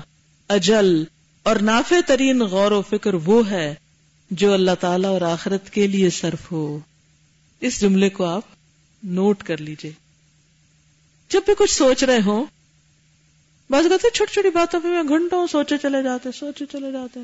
اجل 0.47 1.03
اور 1.43 1.55
نافع 1.55 1.95
ترین 2.05 2.39
غور 2.39 2.71
و 2.71 2.81
فکر 2.81 3.13
وہ 3.13 3.49
ہے 3.49 3.75
جو 4.31 4.53
اللہ 4.53 4.71
تعالی 4.79 5.05
اور 5.05 5.21
آخرت 5.21 5.69
کے 5.69 5.87
لیے 5.87 6.09
صرف 6.09 6.51
ہو۔ 6.51 6.79
اس 7.59 7.81
جملے 7.81 8.09
کو 8.09 8.25
آپ 8.25 8.43
نوٹ 9.03 9.43
کر 9.43 9.57
لیجیے۔ 9.57 9.91
جب 11.29 11.41
بھی 11.45 11.53
کچھ 11.57 11.71
سوچ 11.71 12.03
رہے 12.03 12.21
ہوں 12.25 12.45
بس 13.69 13.89
کہتے 13.89 14.09
چھوٹی 14.13 14.33
چھوٹی 14.33 14.49
باتوں 14.49 14.79
پہ 14.79 14.87
میں 14.87 15.03
گھنٹوں 15.03 15.47
سوچے 15.47 15.77
چلے 15.77 16.03
جاتے 16.03 16.29
سوچے 16.35 16.65
چلے 16.71 16.91
جاتے 16.91 17.19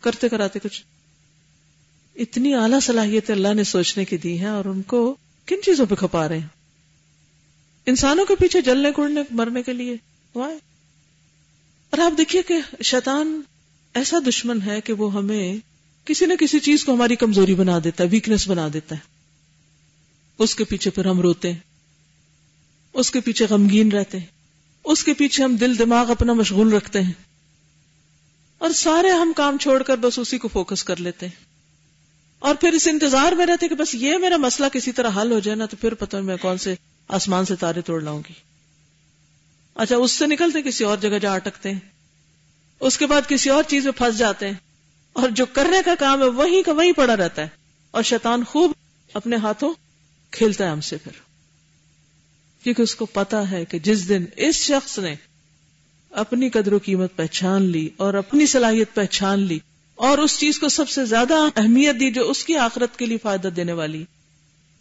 کرتے 0.00 0.28
کراتے 0.28 0.58
کچھ۔ 0.58 0.82
اتنی 2.16 2.54
اعلیٰ 2.54 2.80
صلاحیت 2.80 3.30
اللہ 3.30 3.54
نے 3.54 3.64
سوچنے 3.64 4.04
کی 4.04 4.16
دی 4.16 4.40
ہے 4.40 4.48
اور 4.48 4.64
ان 4.64 4.82
کو 4.82 5.16
کن 5.46 5.56
چیزوں 5.64 5.86
پہ 5.86 5.94
کھپا 5.94 6.28
رہے 6.28 6.38
ہیں؟ 6.38 6.46
انسانوں 7.86 8.26
کے 8.26 8.34
پیچھے 8.36 8.60
جلنے 8.60 8.92
کوڑنے 8.92 9.20
مرنے 9.30 9.62
کے 9.62 9.72
لیے۔ 9.72 9.96
وائے 10.34 10.69
اور 11.90 11.98
آپ 11.98 12.18
دیکھیے 12.18 12.42
کہ 12.42 12.82
شیطان 12.82 13.40
ایسا 13.94 14.16
دشمن 14.28 14.58
ہے 14.66 14.80
کہ 14.80 14.92
وہ 14.92 15.14
ہمیں 15.14 15.56
کسی 16.04 16.26
نہ 16.26 16.34
کسی 16.34 16.60
چیز 16.60 16.84
کو 16.84 16.94
ہماری 16.94 17.16
کمزوری 17.16 17.54
بنا 17.54 17.78
دیتا 17.84 18.04
ہے 18.04 18.08
ویکنیس 18.08 18.48
بنا 18.48 18.68
دیتا 18.72 18.94
ہے۔ 18.94 19.00
اس 20.38 20.54
کے 20.54 20.64
پیچھے 20.64 20.90
پھر 20.90 21.04
ہم 21.06 21.20
روتے 21.20 21.52
ہیں۔ 21.52 21.58
اس 22.92 23.10
کے 23.10 23.20
پیچھے 23.20 23.46
غمگین 23.50 23.92
رہتے 23.92 24.18
ہیں۔ 24.18 24.26
اس 24.84 25.04
کے 25.04 25.14
پیچھے 25.14 25.44
ہم 25.44 25.56
دل 25.56 25.78
دماغ 25.78 26.10
اپنا 26.10 26.32
مشغول 26.32 26.72
رکھتے 26.72 27.02
ہیں۔ 27.02 27.12
اور 28.58 28.70
سارے 28.70 29.10
ہم 29.10 29.32
کام 29.36 29.56
چھوڑ 29.58 29.82
کر 29.82 29.96
بس 29.96 30.18
اسی 30.18 30.38
کو 30.38 30.48
فوکس 30.48 30.84
کر 30.84 30.96
لیتے 30.96 31.26
ہیں۔ 31.26 31.44
اور 32.38 32.54
پھر 32.54 32.72
اس 32.72 32.88
انتظار 32.88 33.32
میں 33.32 33.46
رہتے 33.46 33.68
کہ 33.68 33.74
بس 33.74 33.94
یہ 33.94 34.18
میرا 34.18 34.36
مسئلہ 34.36 34.68
کسی 34.68 34.92
طرح 34.92 35.10
حل 35.22 35.32
ہو 35.32 35.38
جائے 35.38 35.56
نا 35.56 35.66
تو 35.66 35.76
پھر 35.80 35.94
پتہ 35.94 36.16
میں 36.16 36.36
کون 36.36 36.58
سے 36.58 36.74
آسمان 37.08 37.44
سے 37.44 37.56
تارے 37.56 37.80
توڑ 37.80 38.02
لاؤں 38.02 38.22
گی۔ 38.28 38.49
اچھا 39.80 39.96
اس 39.96 40.12
سے 40.12 40.26
نکلتے 40.26 40.62
کسی 40.62 40.84
اور 40.84 40.96
جگہ 40.96 41.18
جا 41.18 41.32
اٹکتے 41.32 41.70
ہیں۔ 41.70 41.80
اس 42.80 42.98
کے 42.98 43.06
بعد 43.06 43.22
کسی 43.28 43.50
اور 43.50 43.62
چیز 43.68 43.84
میں 43.84 43.92
پھنس 43.92 44.18
جاتے 44.18 44.46
ہیں۔ 44.46 44.54
اور 45.12 45.28
جو 45.28 45.46
کرنے 45.46 45.76
کا 45.84 45.94
کام 45.98 46.22
ہے 46.22 46.28
وہی 46.28 46.62
کا 46.62 46.72
وہی 46.72 46.92
پڑا 46.92 47.16
رہتا 47.16 47.42
ہے۔ 47.42 47.48
اور 47.90 48.02
شیطان 48.02 48.44
خوب 48.44 48.72
اپنے 49.14 49.36
ہاتھوں 49.36 49.74
کھیلتا 50.30 50.64
ہے 50.64 50.70
ہم 50.70 50.80
سے 50.80 50.96
پھر۔ 50.96 51.12
کیونکہ 52.62 52.82
اس 52.82 52.94
کو 52.94 53.06
پتا 53.06 53.50
ہے 53.50 53.64
کہ 53.64 53.78
جس 53.78 54.08
دن 54.08 54.24
اس 54.36 54.54
شخص 54.54 54.98
نے 54.98 55.14
اپنی 56.10 56.50
قدر 56.50 56.72
و 56.72 56.78
قیمت 56.84 57.16
پہچان 57.16 57.62
لی 57.62 57.88
اور 57.96 58.14
اپنی 58.14 58.46
صلاحیت 58.46 58.94
پہچان 58.94 59.38
لی 59.38 59.58
اور 59.94 60.18
اس 60.18 60.38
چیز 60.38 60.58
کو 60.58 60.68
سب 60.68 60.88
سے 60.88 61.04
زیادہ 61.04 61.34
اہمیت 61.56 62.00
دی 62.00 62.10
جو 62.10 62.30
اس 62.30 62.44
کی 62.44 62.56
آخرت 62.56 62.98
کے 62.98 63.06
لیے 63.06 63.18
فائدہ 63.18 63.48
دینے 63.48 63.72
والی، 63.72 64.04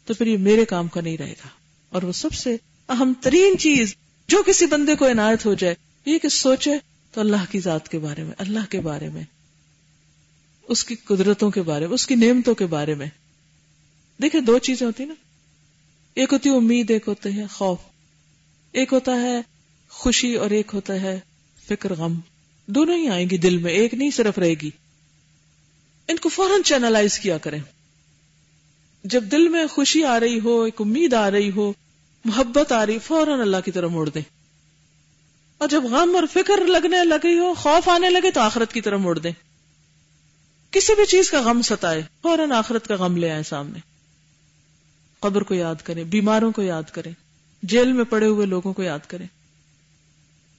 تو 0.06 0.14
پھر 0.14 0.28
یہ 0.28 0.38
میرے 0.38 0.66
کام 0.66 0.88
کا 0.88 1.02
نہیں 1.02 1.18
رہے 1.18 1.34
گا۔ 1.34 1.48
اور 1.90 2.04
وہ 2.04 2.12
سب 2.12 2.34
سے 2.34 2.58
اہم 2.90 3.14
ترین 3.22 3.58
چیز 3.58 3.96
جو 4.30 4.44
کسی 4.44 4.66
بندے 4.66 4.96
کو 4.96 5.12
عنایت 5.12 5.46
ہو 5.46 5.54
جائے، 5.54 5.76
یہ 6.06 6.18
کہ 6.18 6.30
سوچے 6.30 6.72
تو 7.12 7.22
اللہ 7.22 7.52
کی 7.52 7.60
ذات 7.60 7.90
کے 7.90 8.00
بارے 8.00 8.24
میں، 8.24 8.32
اللہ 8.38 8.60
کے 8.70 8.82
بارے 8.82 9.10
میں، 9.10 9.24
اس 10.64 10.84
کی 10.84 10.96
قدرتوں 10.96 11.52
کے 11.52 11.62
بارے 11.62 11.86
میں، 11.86 11.94
اس 11.94 12.08
کی 12.08 12.16
نعمتوں 12.16 12.56
کے 12.56 12.66
بارے 12.66 12.96
میں۔ 12.96 13.06
دیکھیں 14.22 14.42
دو 14.42 14.58
چیزیں 14.58 14.88
ہوتی 14.88 15.06
نا۔ 15.06 15.14
ایک 16.14 16.34
ہوتی 16.34 16.50
امید، 16.50 16.92
ایک 16.92 17.04
ہوتا 17.08 17.30
ہے 17.36 17.48
خوف۔ 17.48 17.78
ایک 18.72 18.94
ہوتا 18.94 19.22
ہے 19.22 19.42
خوشی 19.90 20.36
اور 20.36 20.50
ایک 20.50 20.72
ہوتا 20.74 21.02
ہے 21.02 21.20
فکر 21.68 21.94
غم۔ 21.94 22.20
دونوں 22.66 22.98
ہی 22.98 23.08
آئیں 23.08 23.30
گی 23.30 23.38
دل 23.38 23.58
میں، 23.58 23.72
ایک 23.72 23.94
نہیں، 23.94 24.12
صرف 24.12 24.38
رہے 24.38 24.54
گی۔ 24.54 24.70
ان 26.08 26.18
کو 26.18 26.30
فوراً 26.30 26.62
چینلائز 26.64 27.20
کیا 27.20 27.38
کریں۔ 27.38 27.60
جب 29.04 29.24
دل 29.24 29.48
میں 29.48 29.66
خوشی 29.68 30.04
آ 30.04 30.20
رہی 30.20 30.40
ہو، 30.40 30.62
ایک 30.62 30.82
امید 30.82 31.14
آ 31.14 31.32
رہی 31.32 31.52
ہو 31.52 31.74
محبت 32.26 32.72
آ 32.72 32.86
رہی، 32.86 33.00
فوراً 33.00 33.40
اللہ 33.40 33.58
کی 33.66 33.72
طرف 33.72 33.92
موڑ 33.92 34.10
دیں۔ 34.10 34.22
اور 35.58 35.68
جب 35.68 35.84
غم 35.84 36.16
اور 36.16 36.24
فکر 36.34 36.66
لگنے 36.66 37.06
لگی 37.06 37.40
ہو، 37.40 37.54
خوف 37.54 37.90
آنے 37.90 38.10
لگے 38.10 38.32
تو 38.32 38.42
آخرت 38.42 38.74
کی 38.74 38.82
طرف 38.82 39.00
موڑ 39.00 39.20
دیں۔ 39.20 39.32
کسی 40.72 40.96
بھی 40.96 41.06
چیز 41.06 41.32
کا 41.32 41.42
غم 41.42 41.62
ستائے، 41.62 42.04
فوراً 42.22 42.52
آخرت 42.52 42.88
کا 42.88 42.96
غم 42.96 43.18
لے 43.18 43.32
آئے 43.32 43.44
سامنے۔ 43.44 43.80
قبر 45.20 45.42
کو 45.42 45.54
یاد 45.54 45.76
کریں، 45.84 46.04
بیماروں 46.04 46.52
کو 46.52 46.62
یاد 46.62 46.84
کریں، 46.92 47.12
جیل 47.64 47.92
میں 47.92 48.04
پڑے 48.04 48.26
ہوئے 48.26 48.46
لوگوں 48.46 48.74
کو 48.74 48.84
یاد 48.84 49.00
کریں۔ 49.08 49.28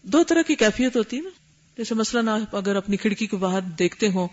دو 0.03 0.25
طرح 0.25 0.43
کی 0.43 0.55
کیفیت 0.55 0.97
ہوتی 0.97 1.17
ہے 1.17 1.23
نا۔ 1.23 1.31
جیسے 1.77 1.95
مثلاً 1.95 2.29
آپ 2.29 2.57
اگر 2.57 2.77
اپنی 2.77 2.97
کھڑکی 2.97 3.27
کو 3.27 3.37
باہر 3.37 3.61
دیکھتے 3.61 4.09
ہوں، 4.09 4.29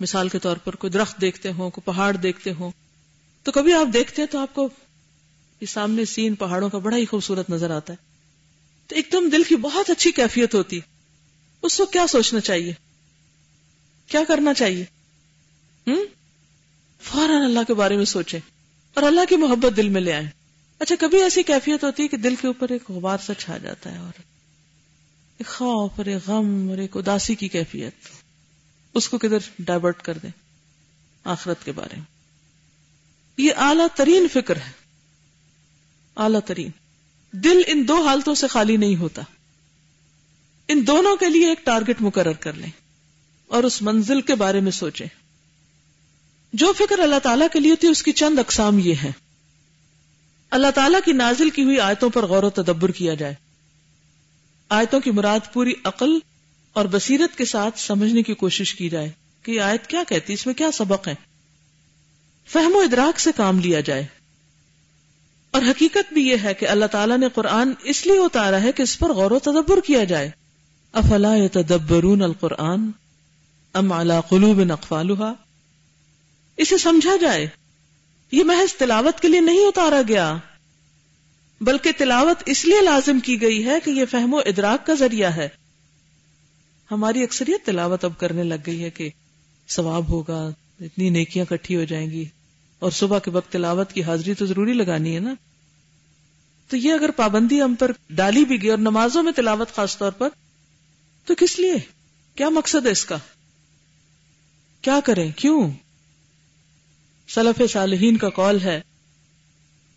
مثال 0.00 0.28
کے 0.28 0.38
طور 0.38 0.56
پر 0.56 0.76
کوئی 0.76 0.90
درخت 0.90 1.20
دیکھتے 1.20 1.52
ہوں، 1.52 1.70
کوئی 1.70 1.94
پہاڑ 1.94 2.16
دیکھتے 2.16 2.52
ہوں، 2.52 2.70
تو 3.42 3.52
کبھی 3.52 3.72
آپ 3.72 3.86
دیکھتے 3.92 4.22
ہیں 4.22 4.28
تو 4.28 4.38
آپ 4.38 4.54
کو 4.54 4.68
یہ 5.62 5.66
سامنے 5.66 6.04
سین 6.04 6.34
پہاڑوں 6.34 6.70
کا 6.70 6.78
بڑا 6.78 6.96
ہی 6.96 7.04
خوبصورت 7.04 7.50
نظر 7.50 7.70
آتا 7.70 7.92
ہے۔ 7.92 7.98
تو 8.86 8.96
ایک 8.96 9.08
دم 9.12 9.28
دل 9.28 9.42
کی 9.42 9.56
بہت 9.56 9.90
اچھی 9.90 10.12
کیفیت 10.12 10.54
ہوتی۔ 10.54 10.80
اس 11.62 11.76
کو 11.76 11.86
کیا 11.86 12.06
سوچنا 12.06 12.40
چاہیے؟ 12.40 12.72
کیا 14.06 14.20
کرنا 14.28 14.54
چاہیے؟ 14.54 14.84
فوراً 17.02 17.42
اللہ 17.42 17.60
کے 17.66 17.74
بارے 17.74 17.96
میں 17.96 18.04
سوچے 18.04 18.38
اور 18.94 19.02
اللہ 19.02 19.20
کی 19.28 19.36
محبت 19.36 19.76
دل 19.76 19.88
میں 19.88 20.00
لے 20.00 20.12
آئے 20.12 20.26
اچھا 20.78 20.94
کبھی 21.00 21.22
ایسی 21.22 21.42
کیفیت 21.42 21.84
ہوتی 21.84 22.02
ہے 22.02 22.08
کہ 22.08 22.16
دل 22.16 22.34
کے 22.40 22.46
اوپر 22.46 22.72
ایک 22.72 22.82
غبار 22.88 23.18
سا 23.26 23.34
چھا 23.34 23.58
جاتا 23.58 23.92
ہے 23.92 23.98
اور 23.98 24.12
ایک 25.38 25.46
خوف 25.46 25.92
اور 25.96 26.06
ایک 26.06 26.28
غم 26.28 26.70
اور 26.70 26.78
ایک 26.78 26.96
اداسی 26.96 27.34
کی 27.34 27.48
کیفیت۔ 27.48 27.94
اس 28.94 29.08
کو 29.08 29.18
کدھر 29.18 29.38
ڈائیورٹ 29.58 30.02
کر 30.02 30.18
دیں؟ 30.18 30.30
آخرت 31.24 31.64
کے 31.64 31.72
بارے 31.72 31.96
میں۔ 31.96 32.04
یہ 33.36 33.52
اعلی 33.56 33.84
ترین 33.94 34.26
فکر 34.32 34.56
ہے۔ 34.56 34.81
اعلی 36.16 36.38
ترین۔ 36.46 36.70
دل 37.32 37.62
ان 37.66 37.88
دو 37.88 38.06
حالتوں 38.06 38.34
سے 38.34 38.46
خالی 38.46 38.76
نہیں 38.76 38.96
ہوتا۔ 38.96 39.22
ان 40.68 40.86
دونوں 40.86 41.16
کے 41.16 41.28
لیے 41.28 41.48
ایک 41.48 41.64
ٹارگٹ 41.64 42.00
مقرر 42.00 42.32
کر 42.32 42.52
لیں 42.52 42.70
اور 43.48 43.64
اس 43.64 43.82
منزل 43.82 44.20
کے 44.20 44.34
بارے 44.34 44.60
میں 44.60 44.72
سوچیں۔ 44.72 45.06
جو 46.52 46.72
فکر 46.78 46.98
اللہ 46.98 47.18
تعالیٰ 47.18 47.46
کے 47.52 47.60
لیے 47.60 47.70
ہوتی 47.70 47.86
اس 47.86 48.02
کی 48.02 48.12
چند 48.12 48.38
اقسام 48.38 48.78
یہ 48.78 48.94
ہے 49.02 49.12
اللہ 50.50 50.70
تعالیٰ 50.74 51.00
کی 51.04 51.12
نازل 51.12 51.50
کی 51.50 51.64
ہوئی 51.64 51.80
آیتوں 51.80 52.10
پر 52.10 52.26
غور 52.26 52.42
و 52.42 52.50
تدبر 52.50 52.90
کیا 52.90 53.14
جائے۔ 53.14 53.34
آیتوں 54.68 55.00
کی 55.00 55.10
مراد 55.10 55.40
پوری 55.52 55.72
عقل 55.84 56.10
اور 56.72 56.84
بصیرت 56.84 57.38
کے 57.38 57.44
ساتھ 57.44 57.80
سمجھنے 57.80 58.22
کی 58.22 58.34
کوشش 58.34 58.74
کی 58.74 58.88
جائے 58.88 59.10
کہ 59.42 59.52
یہ 59.52 59.60
آیت 59.60 59.86
کیا 59.86 60.02
کہتی 60.08 60.32
اس 60.32 60.46
میں 60.46 60.54
کیا 60.54 60.70
سبق 60.70 61.08
ہے۔ 61.08 61.14
فہم 62.46 62.76
و 62.76 62.80
ادراک 62.80 63.20
سے 63.20 63.30
کام 63.36 63.58
لیا 63.58 63.80
جائے۔ 63.80 64.06
اور 65.52 65.62
حقیقت 65.62 66.12
بھی 66.12 66.28
یہ 66.28 66.36
ہے 66.44 66.54
کہ 66.54 66.68
اللہ 66.68 66.86
تعالیٰ 66.86 67.18
نے 67.18 67.28
قرآن 67.34 67.72
اس 67.82 68.06
لیے 68.06 68.18
اتارا 68.18 68.62
ہے 68.62 68.72
کہ 68.72 68.82
اس 68.82 68.98
پر 68.98 69.12
غور 69.12 69.30
و 69.30 69.38
تدبر 69.38 69.80
کیا 69.80 70.04
جائے۔ 70.04 70.30
افلا 70.92 71.34
تدبرون 71.52 72.22
القرآن 72.22 72.90
ام 73.74 73.92
على 73.92 74.14
قلوب 74.28 74.60
اقفالها 74.72 75.32
اسے 76.56 76.78
سمجھا 76.78 77.16
جائے۔ 77.16 77.46
یہ 78.32 78.44
محض 78.44 78.74
تلاوت 78.74 79.20
کے 79.20 79.28
لیے 79.28 79.40
نہیں 79.40 79.66
اتارا 79.66 80.02
گیا، 80.08 80.36
بلکہ 81.60 81.90
تلاوت 81.98 82.42
اس 82.46 82.64
لیے 82.64 82.80
لازم 82.80 83.20
کی 83.20 83.42
گئی 83.42 83.64
ہے 83.64 83.80
کہ 83.84 83.90
یہ 83.90 84.04
فہم 84.10 84.34
و 84.34 84.38
ادراک 84.38 84.86
کا 84.86 84.94
ذریعہ 84.94 85.36
ہے۔ 85.36 85.48
ہماری 86.90 87.22
اکثریت 87.22 87.66
تلاوت 87.66 88.04
اب 88.04 88.12
کرنے 88.18 88.42
لگ 88.42 88.54
گئی 88.66 88.84
ہے 88.84 88.90
کہ 88.90 89.10
ثواب 89.68 90.08
ہوگا، 90.08 90.48
اتنی 90.80 91.10
نیکیاں 91.10 91.44
کٹھی 91.44 91.76
ہو 91.76 91.84
جائیں 91.84 92.10
گی۔ 92.10 92.24
اور 92.82 92.90
صبح 92.90 93.18
کے 93.18 93.30
وقت 93.30 93.52
تلاوت 93.52 93.92
کی 93.92 94.02
حاضری 94.02 94.34
تو 94.34 94.46
ضروری 94.46 94.72
لگانی 94.72 95.14
ہے 95.14 95.20
نا؟ 95.20 95.34
تو 96.68 96.76
یہ 96.76 96.92
اگر 96.92 97.10
پابندی 97.10 97.62
ہم 97.62 97.74
پر 97.74 97.90
ڈالی 98.10 98.44
بھی 98.44 98.62
گئی 98.62 98.70
اور 98.70 98.78
نمازوں 98.78 99.22
میں 99.22 99.32
تلاوت 99.32 99.74
خاص 99.74 99.98
طور 99.98 100.12
پر، 100.12 100.28
تو 101.24 101.34
کس 101.38 101.58
لیے؟ 101.58 101.74
کیا 102.34 102.48
مقصد 102.48 102.86
ہے 102.86 102.90
اس 102.90 103.04
کا؟ 103.04 103.16
کیا 104.82 105.00
کریں؟ 105.04 105.30
کیوں؟ 105.36 105.70
سلف 107.28 107.72
صالحین 107.72 108.16
کا 108.16 108.28
قول 108.28 108.60
ہے، 108.60 108.80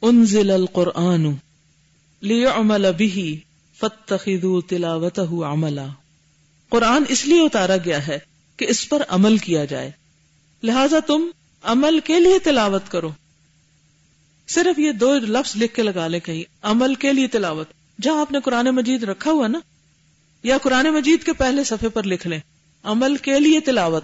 انزل 0.02 0.52
القرآن 0.52 1.34
لیعمل 2.22 2.86
به 2.98 3.34
فتخذوا 3.80 4.62
تلاوته 4.70 5.52
عملا۔ 5.52 5.88
قرآن 6.70 7.04
اس 7.10 7.26
لیے 7.26 7.42
اتارا 7.42 7.78
گیا 7.78 8.08
ہے 8.08 8.20
کہ 8.58 8.66
اس 8.70 8.90
پر 8.90 9.04
عمل 9.08 9.38
کیا 9.38 9.66
جائے۔ 9.66 9.92
لہذا 10.64 11.00
تم 11.08 11.22
عمل 11.66 12.00
کے 12.00 12.20
لیے 12.20 12.40
تلاوت 12.40 12.82
کرو۔ 12.90 13.10
صرف 14.48 14.80
یہ 14.80 14.92
دو 14.92 15.18
لفظ 15.18 15.56
لکھ 15.56 15.76
کے 15.76 15.84
لگا 15.84 16.08
لے 16.08 16.20
کہیں۔ 16.20 16.44
عمل 16.62 16.96
کے 16.96 17.14
لیے 17.14 17.28
تلاوت۔ 17.28 17.68
جہاں 18.02 18.22
آپ 18.22 18.32
نے 18.32 18.40
قرآن 18.40 18.66
مجید 18.66 19.04
رکھا 19.04 19.32
ہوا 19.32 19.48
نا، 19.48 19.60
یا 20.44 20.58
قرآن 20.58 20.86
مجید 20.86 21.24
کے 21.24 21.34
پہلے 21.34 21.64
صفحے 21.64 21.90
پر 21.90 22.04
لکھ 22.04 22.28
لیں۔ 22.28 22.40
عمل 22.84 23.18
کے 23.18 23.40
لیے 23.40 23.60
تلاوت۔ 23.60 24.04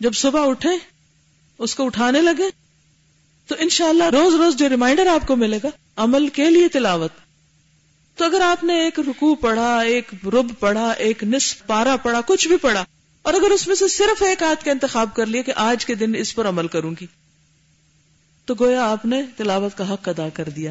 جب 0.00 0.12
صبح 0.12 0.50
اٹھے 0.50 0.70
اس 1.58 1.74
کو 1.74 1.84
اٹھانے 1.84 2.20
لگے، 2.20 2.50
تو 3.46 3.54
انشاءاللہ 3.58 4.04
روز 4.04 4.34
روز 4.34 4.56
جو 4.56 4.68
ریمائنڈر 4.68 5.06
آپ 5.06 5.26
کو 5.26 5.36
ملے 5.36 5.58
گا، 5.64 5.68
عمل 5.96 6.28
کے 6.28 6.50
لیے 6.50 6.68
تلاوت۔ 6.68 7.12
تو 8.16 8.24
اگر 8.24 8.40
آپ 8.40 8.64
نے 8.64 8.84
ایک 8.84 9.00
رکو 9.00 9.34
پڑھا، 9.34 9.78
ایک 9.78 10.14
رب 10.26 10.60
پڑھا، 10.60 10.90
ایک 10.90 11.24
نصف 11.24 11.66
پارا 11.66 11.96
پڑھا، 11.96 12.20
کچھ 12.26 12.48
بھی 12.48 12.56
پڑھا 12.56 12.84
اور 13.22 13.34
اگر 13.34 13.50
اس 13.50 13.66
میں 13.66 13.74
سے 13.74 13.88
صرف 13.88 14.22
ایک 14.22 14.42
آیت 14.42 14.64
کا 14.64 14.70
انتخاب 14.70 15.14
کر 15.14 15.26
لیا 15.26 15.42
کہ 15.42 15.52
آج 15.56 15.86
کے 15.86 15.94
دن 15.94 16.14
اس 16.14 16.34
پر 16.34 16.48
عمل 16.48 16.68
کروں 16.68 16.94
گی، 17.00 17.06
تو 18.44 18.54
گویا 18.60 18.90
آپ 18.90 19.06
نے 19.06 19.22
تلاوت 19.36 19.78
کا 19.78 19.92
حق 19.92 20.08
ادا 20.08 20.28
کر 20.28 20.48
دیا۔ 20.48 20.70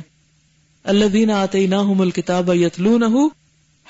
اللہ 0.84 1.06
دین 1.06 1.32
آتے 1.32 1.68
نہ 1.68 2.10
کتاب 2.16 2.56
یتلو 2.56 2.98
نہ 2.98 3.06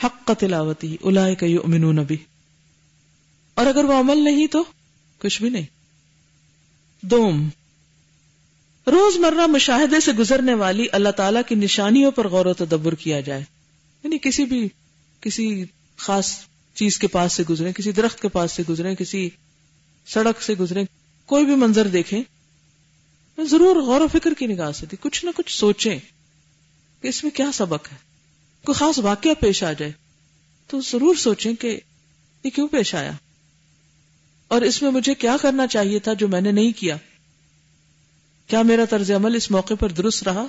حق 0.03 0.27
کا 0.27 0.33
تلاوتی 0.33 0.97
الا 1.03 1.33
کا 1.33 1.45
نبی 1.77 2.17
اور 3.53 3.65
اگر 3.65 3.83
وہ 3.83 3.99
عمل 3.99 4.23
نہیں 4.23 4.47
تو 4.47 4.63
کچھ 5.19 5.41
بھی 5.41 5.49
نہیں۔ 5.49 5.65
دوم، 7.01 7.49
روز 8.87 9.17
مرہ 9.17 9.47
مشاہدے 9.47 9.99
سے 9.99 10.11
گزرنے 10.11 10.53
والی 10.53 10.85
اللہ 10.91 11.09
تعالیٰ 11.09 11.41
کی 11.47 11.55
نشانیوں 11.55 12.11
پر 12.11 12.27
غور 12.27 12.45
و 12.45 12.53
تدبر 12.53 12.95
کیا 12.95 13.19
جائے۔ 13.21 13.43
یعنی 14.03 14.17
کسی 14.21 14.45
بھی، 14.45 14.69
کسی 15.21 15.65
خاص 15.97 16.37
چیز 16.75 16.99
کے 16.99 17.07
پاس 17.07 17.33
سے 17.33 17.43
گزرے 17.49 17.73
کسی 17.73 17.91
درخت 17.91 18.21
کے 18.21 18.27
پاس 18.27 18.51
سے 18.51 18.63
گزرے 18.69 18.95
کسی 18.95 19.29
سڑک 20.05 20.41
سے 20.41 20.53
گزرے 20.53 20.83
کوئی 21.25 21.45
بھی 21.45 21.55
منظر 21.55 21.87
دیکھیں 21.87 22.23
ضرور 23.37 23.75
غور 23.75 24.01
و 24.01 24.07
فکر 24.07 24.33
کی 24.33 24.47
نگاہ 24.47 24.71
سے 24.71 24.85
تھی 24.85 24.97
کچھ 24.99 25.25
نہ 25.25 25.29
کچھ 25.35 25.59
سوچیں 25.59 25.99
کہ 27.01 27.07
اس 27.07 27.23
میں 27.23 27.31
کیا 27.31 27.51
سبق 27.53 27.91
ہے، 27.91 27.97
کوئی 28.65 28.75
خاص 28.75 28.99
واقعہ 28.99 29.31
پیش 29.39 29.63
آ 29.63 29.73
جائے، 29.73 29.91
تو 30.67 30.81
ضرور 30.81 31.15
سوچیں 31.15 31.53
کہ 31.53 31.79
یہ 32.43 32.49
کیوں 32.49 32.67
پیش 32.67 32.95
آیا؟ 32.95 33.11
اور 34.47 34.61
اس 34.61 34.81
میں 34.81 34.91
مجھے 34.91 35.13
کیا 35.13 35.37
کرنا 35.41 35.67
چاہیے 35.67 35.99
تھا 35.99 36.13
جو 36.13 36.27
میں 36.27 36.41
نے 36.41 36.51
نہیں 36.51 36.71
کیا؟ 36.71 36.97
کیا 38.47 38.61
میرا 38.61 38.85
طرز 38.85 39.11
عمل 39.11 39.35
اس 39.35 39.51
موقع 39.51 39.73
پر 39.73 39.91
درست 39.91 40.23
رہا؟ 40.23 40.45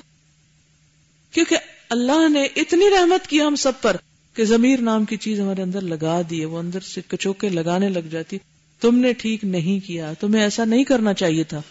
کیونکہ 1.32 1.56
اللہ 1.90 2.28
نے 2.28 2.44
اتنی 2.44 2.90
رحمت 2.90 3.26
کی 3.26 3.40
ہم 3.40 3.56
سب 3.56 3.72
پر 3.80 3.96
کہ 4.34 4.44
ضمیر 4.44 4.80
نام 4.80 5.04
کی 5.04 5.16
چیز 5.16 5.40
ہمارے 5.40 5.62
اندر 5.62 5.80
لگا 5.80 6.20
دی 6.30 6.44
وہ 6.44 6.58
اندر 6.58 6.80
سے 6.80 7.00
کچوکے 7.08 7.48
لگانے 7.48 7.88
لگ 7.88 7.98
جاتی۔ 7.98 8.38
تم 8.80 8.98
نے 8.98 9.12
ٹھیک 9.12 9.44
نہیں 9.44 9.86
کیا، 9.86 10.12
تمہیں 10.20 10.42
ایسا 10.42 10.64
نہیں 10.64 10.84
کرنا 10.84 11.14
چاہیے 11.14 11.44
تھا۔ 11.44 11.62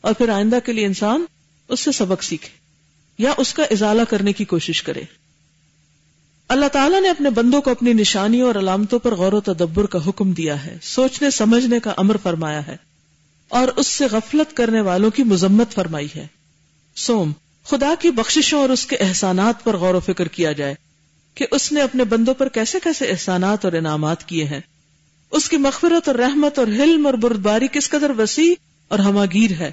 اور 0.00 0.12
پھر 0.12 0.28
آئندہ 0.28 0.58
کے 0.64 0.72
لیے 0.72 0.86
انسان 0.86 1.24
اس 1.68 1.80
سے 1.80 1.92
سبق 1.92 2.22
سیکھے، 2.22 2.48
یا 3.18 3.32
اس 3.38 3.54
کا 3.54 3.62
ازالہ 3.62 4.02
کرنے 4.08 4.32
کی 4.32 4.44
کوشش 4.44 4.82
کرے۔ 4.82 5.02
اللہ 6.48 6.66
تعالیٰ 6.66 7.02
نے 7.02 7.08
اپنے 7.08 7.30
بندوں 7.30 7.62
کو 7.62 7.70
اپنی 7.70 7.92
نشانیوں 7.92 8.46
اور 8.46 8.54
علامتوں 8.54 8.98
پر 8.98 9.14
غور 9.14 9.32
و 9.32 9.40
تدبر 9.40 9.86
کا 9.86 9.98
حکم 10.06 10.32
دیا 10.32 10.64
ہے، 10.64 10.78
سوچنے، 10.82 11.30
سمجھنے 11.30 11.80
کا 11.80 11.94
امر 11.96 12.16
فرمایا 12.16 12.66
ہے۔ 12.66 12.76
اور 13.48 13.68
اس 13.76 13.86
سے 13.86 14.06
غفلت 14.06 14.56
کرنے 14.56 14.80
والوں 14.80 15.10
کی 15.10 15.22
مذمت 15.22 15.72
فرمائی 15.72 16.08
ہے۔ 16.16 16.26
سوم، 16.96 17.32
خدا 17.64 17.94
کی 18.00 18.10
بخششوں 18.10 18.60
اور 18.60 18.68
اس 18.68 18.86
کے 18.86 18.96
احسانات 18.96 19.64
پر 19.64 19.76
غور 19.76 19.94
و 19.94 20.00
فکر 20.00 20.28
کیا 20.28 20.52
جائے۔ 20.52 20.89
کہ 21.34 21.46
اس 21.50 21.72
نے 21.72 21.80
اپنے 21.80 22.04
بندوں 22.04 22.34
پر 22.34 22.48
کیسے 22.48 22.78
کیسے 22.84 23.06
احسانات 23.06 23.64
اور 23.64 23.72
انعامات 23.72 24.28
کیے 24.28 24.44
ہیں؟ 24.44 24.60
اس 25.30 25.48
کی 25.48 25.56
مغفرت 25.56 26.08
اور 26.08 26.16
رحمت 26.16 26.58
اور 26.58 26.66
حلم 26.66 27.06
اور 27.06 27.14
بردباری 27.14 27.66
کس 27.72 27.90
قدر 27.90 28.10
وسیع 28.18 28.54
اور 28.88 28.98
ہماگیر 28.98 29.50
ہے؟ 29.50 29.70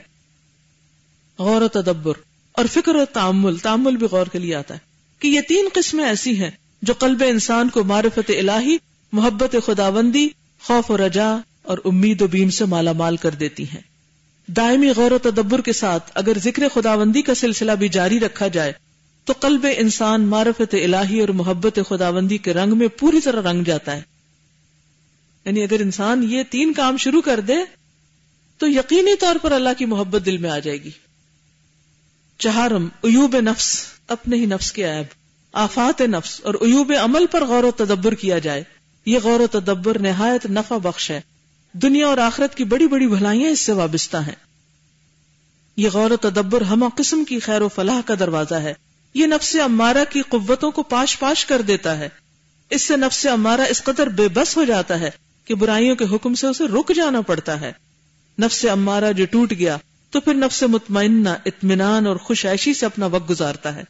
غور 1.40 1.62
و 1.62 1.68
تدبر 1.68 2.14
اور 2.52 2.66
فکر 2.74 2.96
و 2.96 3.06
تعمل 3.06 3.58
تعمل 3.58 3.96
بھی 3.96 4.08
غور 4.12 4.28
کے 4.28 4.40
لیے 4.40 4.56
آتا 4.56 4.74
ہے 4.74 4.80
کہ 5.20 5.28
یہ 5.28 5.42
تین 5.42 5.70
قسمیں 5.74 6.06
ایسی 6.06 6.40
ہیں 6.40 6.52
جو 6.82 6.94
قلب 6.94 7.24
انسان 7.28 7.70
کو 7.70 7.84
معرفت 7.84 8.32
الہی، 8.40 8.78
محبت 9.12 9.56
خداوندی، 9.66 10.28
خوف 10.64 10.92
و 10.92 10.98
رجا 10.98 11.38
اور 11.64 11.78
امید 11.86 12.22
و 12.22 12.28
بیم 12.28 12.50
سے 12.50 12.66
مالا 12.66 12.92
مال 12.92 13.18
کر 13.18 13.32
دیتی 13.32 13.64
ہیں۔ 13.64 13.82
دائمی 14.48 14.90
غور 14.90 15.12
و 15.12 15.18
تدبر 15.18 15.62
کے 15.62 15.74
ساتھ 15.74 16.12
اگر 16.14 16.38
ذکر 16.38 16.64
خداوندی 16.74 17.22
کا 17.22 17.36
سلسلہ 17.36 17.72
بھی 17.72 17.90
جاری 17.90 18.20
رکھا 18.20 18.48
جائے 18.48 18.74
تو 19.28 19.34
قلب 19.40 19.68
انسان 19.78 20.22
معرفت 20.22 20.76
الہی 20.84 21.20
اور 21.20 21.30
محبت 21.30 21.80
خداوندی 21.90 22.38
کے 22.38 22.54
رنگ 22.54 22.78
میں 22.78 22.88
پوری 22.88 23.22
طرح 23.22 23.52
رنگ 23.52 23.64
جاتا 23.64 23.96
ہے۔ 23.96 24.02
یعنی 25.46 25.64
اگر 25.64 25.80
انسان 25.80 26.24
یہ 26.24 26.44
تین 26.50 26.74
کام 26.74 26.98
شروع 26.98 27.22
کر 27.22 27.40
دے، 27.40 27.56
تو 28.58 28.68
یقینی 28.68 29.16
طور 29.16 29.36
پر 29.42 29.52
اللہ 29.52 29.70
کی 29.78 29.86
محبت 29.86 30.26
دل 30.26 30.38
میں 30.38 30.50
آ 30.50 30.60
جائے 30.60 30.84
گی۔ 30.84 30.90
چہارم 32.38 32.88
ایوب 33.04 33.40
نفس، 33.40 33.86
اپنے 34.08 34.38
ہی 34.38 34.46
نفس 34.46 34.72
کے 34.72 34.86
عیب۔ 34.86 35.06
آفات 35.54 36.02
نفس 36.02 36.42
اور 36.44 36.54
ایوب 36.54 36.94
عمل 37.04 37.26
پر 37.32 37.46
غور 37.46 37.64
و 37.64 37.72
تدبر 37.72 38.14
کیا 38.14 38.40
جائے۔ 38.40 38.64
یہ 39.06 39.20
غور 39.24 39.40
و 39.40 39.48
تدبر 39.48 40.00
نہایت 40.00 40.46
نفع 40.46 40.78
بخش 40.78 41.12
ہے۔ 41.12 41.22
دنیا 41.74 42.08
اور 42.08 42.18
آخرت 42.18 42.56
کی 42.56 42.64
بڑی 42.64 42.88
بڑی 42.88 43.08
بھلائیاں 43.08 43.50
اس 43.50 43.60
سے 43.60 43.72
وابستہ 43.72 44.18
ہیں۔ 44.18 44.36
یہ 45.78 45.90
غور 45.90 46.12
و 46.12 46.18
تدبر 46.18 46.62
ہم 46.62 46.84
قسم 46.96 47.24
کی 47.24 47.40
خیر 47.40 47.62
و 47.62 47.68
فلاح 47.68 48.02
کا 48.06 48.14
دروازہ 48.20 48.56
ہے۔ 48.56 48.74
یہ 49.14 49.28
نفس 49.28 49.56
امارہ 49.56 50.04
کی 50.10 50.22
قوتوں 50.22 50.72
کو 50.72 50.84
پاش 50.84 51.20
پاش 51.20 51.46
کر 51.46 51.62
دیتا 51.62 51.98
ہے۔ 51.98 52.10
اس 52.70 52.82
سے 52.82 52.98
نفس 52.98 53.26
امارہ 53.26 53.62
اس 53.62 53.84
قدر 53.84 54.08
بے 54.08 54.28
بس 54.28 54.58
ہو 54.58 54.64
جاتا 54.64 55.00
ہے 55.00 55.10
کہ 55.46 55.56
برائیوں 55.56 55.96
کے 55.96 56.06
حکم 56.12 56.34
سے 56.34 56.48
اسے 56.48 56.64
رک 56.68 56.92
جانا 56.96 57.22
پڑتا 57.22 57.62
ہے۔ 57.62 57.72
نفس 58.42 58.66
امارہ 58.72 59.12
جو 59.12 59.26
ٹوٹ 59.26 59.54
گیا 59.60 59.78
تو 60.10 60.20
پھر 60.20 60.34
نفس 60.34 60.64
مطمئنہ، 60.64 61.30
اطمینان 61.46 62.08
اور 62.08 62.16
خوش 62.16 62.46
عیشی 62.46 62.74
سے 62.74 62.86
اپنا 62.86 63.06
وقت 63.06 63.30
گزارتا 63.30 63.76
ہے۔ 63.76 63.84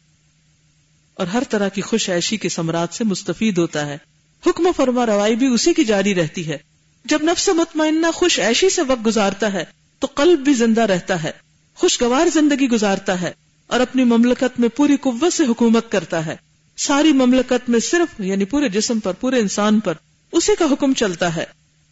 اور 1.14 1.26
ہر 1.26 1.42
طرح 1.50 1.68
کی 1.68 1.80
خوش 1.80 2.10
عیشی 2.10 2.36
کے 2.36 2.48
سمراٹ 2.48 2.94
سے 2.94 3.04
مستفید 3.04 3.58
ہوتا 3.58 3.86
ہے۔ 3.86 3.98
حکم 4.46 4.66
و 4.66 4.72
فرما 4.76 5.06
روائی 5.06 5.36
بھی 5.36 5.46
اسی 5.46 5.74
کی 5.74 5.84
جاری 5.84 6.14
رہتی 6.14 6.48
ہے۔ 6.48 6.58
جب 7.04 7.18
نفس 7.22 7.48
مطمئنہ 7.48 8.06
خوش 8.14 8.40
عیشی 8.40 8.70
سے 8.70 8.82
وقت 8.82 9.06
گزارتا 9.06 9.52
ہے 9.52 9.64
تو 9.98 10.06
قلب 10.14 10.38
بھی 10.38 10.54
زندہ 10.54 10.80
رہتا 10.80 11.22
ہے۔ 11.22 11.30
خوشگوار 11.74 12.26
زندگی 12.26 12.68
گزارتا 12.68 13.20
ہے۔ 13.20 13.47
اور 13.68 13.80
اپنی 13.80 14.04
مملکت 14.04 14.60
میں 14.60 14.68
پوری 14.68 14.96
قوت 14.96 15.32
سے 15.32 15.44
حکومت 15.44 15.92
کرتا 15.92 16.26
ہے۔ 16.26 16.36
ساری 16.76 17.12
مملکت 17.12 17.70
میں 17.70 17.80
صرف 17.80 18.20
یعنی 18.20 18.44
پورے 18.44 18.68
جسم 18.68 19.00
پر، 19.00 19.12
پورے 19.12 19.40
انسان 19.40 19.80
پر 19.80 19.94
اسی 20.32 20.52
کا 20.58 20.64
حکم 20.64 20.92
چلتا 20.92 21.36
ہے۔ 21.36 21.44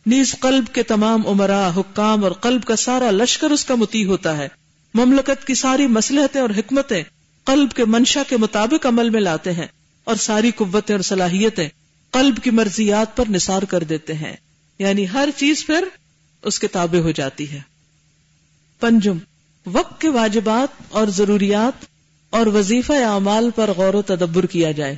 نیز 0.07 0.35
قلب 0.41 0.65
کے 0.73 0.83
تمام 0.83 1.27
عمرا 1.27 1.71
حکام 1.77 2.25
اور 2.25 2.33
قلب 2.33 2.65
کا 2.65 2.77
سارا 2.77 3.11
لشکر 3.11 3.51
اس 3.51 3.65
کا 3.65 3.75
متی 3.75 4.05
ہوتا 4.05 4.37
ہے۔ 4.37 4.49
مملکت 4.95 5.47
کی 5.47 5.55
ساری 5.55 5.87
مسلحتیں 5.87 6.41
اور 6.41 6.51
حکمتیں 6.51 7.03
قلب 7.45 7.73
کے 7.73 7.85
منشا 7.85 8.23
کے 8.29 8.37
مطابق 8.37 8.87
عمل 8.87 9.11
میں 9.11 9.21
لاتے 9.21 9.53
ہیں 9.53 9.67
اور 10.05 10.17
ساری 10.17 10.51
قوتیں 10.51 10.95
اور 10.95 11.03
صلاحیتیں 11.03 11.69
قلب 12.11 12.39
کی 12.43 12.51
مرضیات 12.51 13.17
پر 13.17 13.25
نثار 13.31 13.63
کر 13.63 13.85
دیتے 13.85 14.15
ہیں۔ 14.15 14.37
یعنی 14.79 15.07
ہر 15.13 15.29
چیز 15.37 15.67
پھر 15.67 15.85
اس 16.43 16.59
کے 16.59 16.69
تابع 16.69 16.99
ہو 16.99 17.11
جاتی 17.11 17.51
ہے۔ 17.51 17.61
پنجم 18.81 19.19
وقت 19.73 20.01
کے 20.01 20.09
واجبات 20.09 20.83
اور 20.89 21.07
ضروریات 21.07 21.85
اور 22.31 22.47
وظیفہ 22.47 22.93
اعمال 22.93 23.51
پر 23.55 23.71
غور 23.77 23.95
و 23.95 24.03
تدبر 24.03 24.47
کیا 24.47 24.73
جائے۔ 24.73 24.97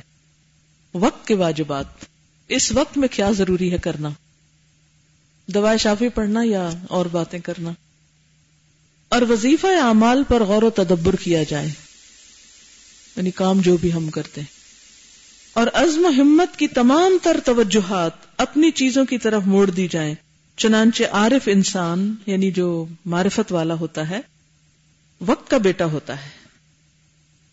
وقت 0.93 1.27
کے 1.27 1.35
واجبات۔ 1.35 1.85
اس 2.47 2.71
وقت 2.71 2.97
میں 2.97 3.07
کیا 3.07 3.31
ضروری 3.31 3.71
ہے 3.71 3.77
کرنا؟ 3.77 4.09
دعائیں 5.53 5.77
شافی 5.77 6.09
پڑھنا 6.09 6.39
یا 6.43 6.69
اور 6.89 7.05
باتیں 7.05 7.39
کرنا؟ 7.39 7.71
اور 9.09 9.21
وظیفہ 9.21 9.67
اعمال 9.67 10.23
پر 10.27 10.43
غور 10.43 10.63
و 10.63 10.69
تدبر 10.69 11.15
کیا 11.15 11.43
جائے۔ 11.43 11.67
یعنی 13.15 13.31
کام 13.31 13.59
جو 13.59 13.77
بھی 13.77 13.93
ہم 13.93 14.09
کرتے۔ 14.09 14.41
ہیں 14.41 14.47
اور 15.53 15.67
عزم 15.73 16.05
و 16.05 16.21
ہمت 16.21 16.57
کی 16.57 16.67
تمام 16.67 17.17
تر 17.23 17.39
توجہات 17.45 18.11
اپنی 18.37 18.71
چیزوں 18.71 19.05
کی 19.05 19.17
طرف 19.17 19.43
موڑ 19.45 19.69
دی 19.69 19.87
جائیں۔ 19.87 20.15
چنانچہ 20.57 21.03
عارف 21.11 21.47
انسان 21.51 22.15
یعنی 22.25 22.51
جو 22.51 22.85
معرفت 23.05 23.51
والا 23.51 23.73
ہوتا 23.73 24.09
ہے 24.09 24.38
وقت 25.25 25.49
کا 25.49 25.57
بیٹا 25.57 25.85
ہوتا 25.85 26.25
ہے۔ 26.25 26.29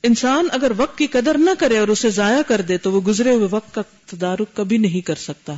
انسان 0.02 0.48
اگر 0.52 0.72
وقت 0.76 0.98
کی 0.98 1.06
قدر 1.06 1.38
نہ 1.38 1.50
کرے 1.58 1.78
اور 1.78 1.88
اسے 1.88 2.10
ضائع 2.10 2.42
کر 2.42 2.60
دے 2.60 2.78
تو 2.78 2.92
وہ 2.92 3.00
گزرے 3.00 3.34
ہوئے 3.34 3.48
وقت 3.50 3.74
کا 3.74 3.82
تدارک 4.06 4.56
کبھی 4.56 4.78
نہیں 4.78 5.00
کر 5.00 5.14
سکتا۔ 5.14 5.54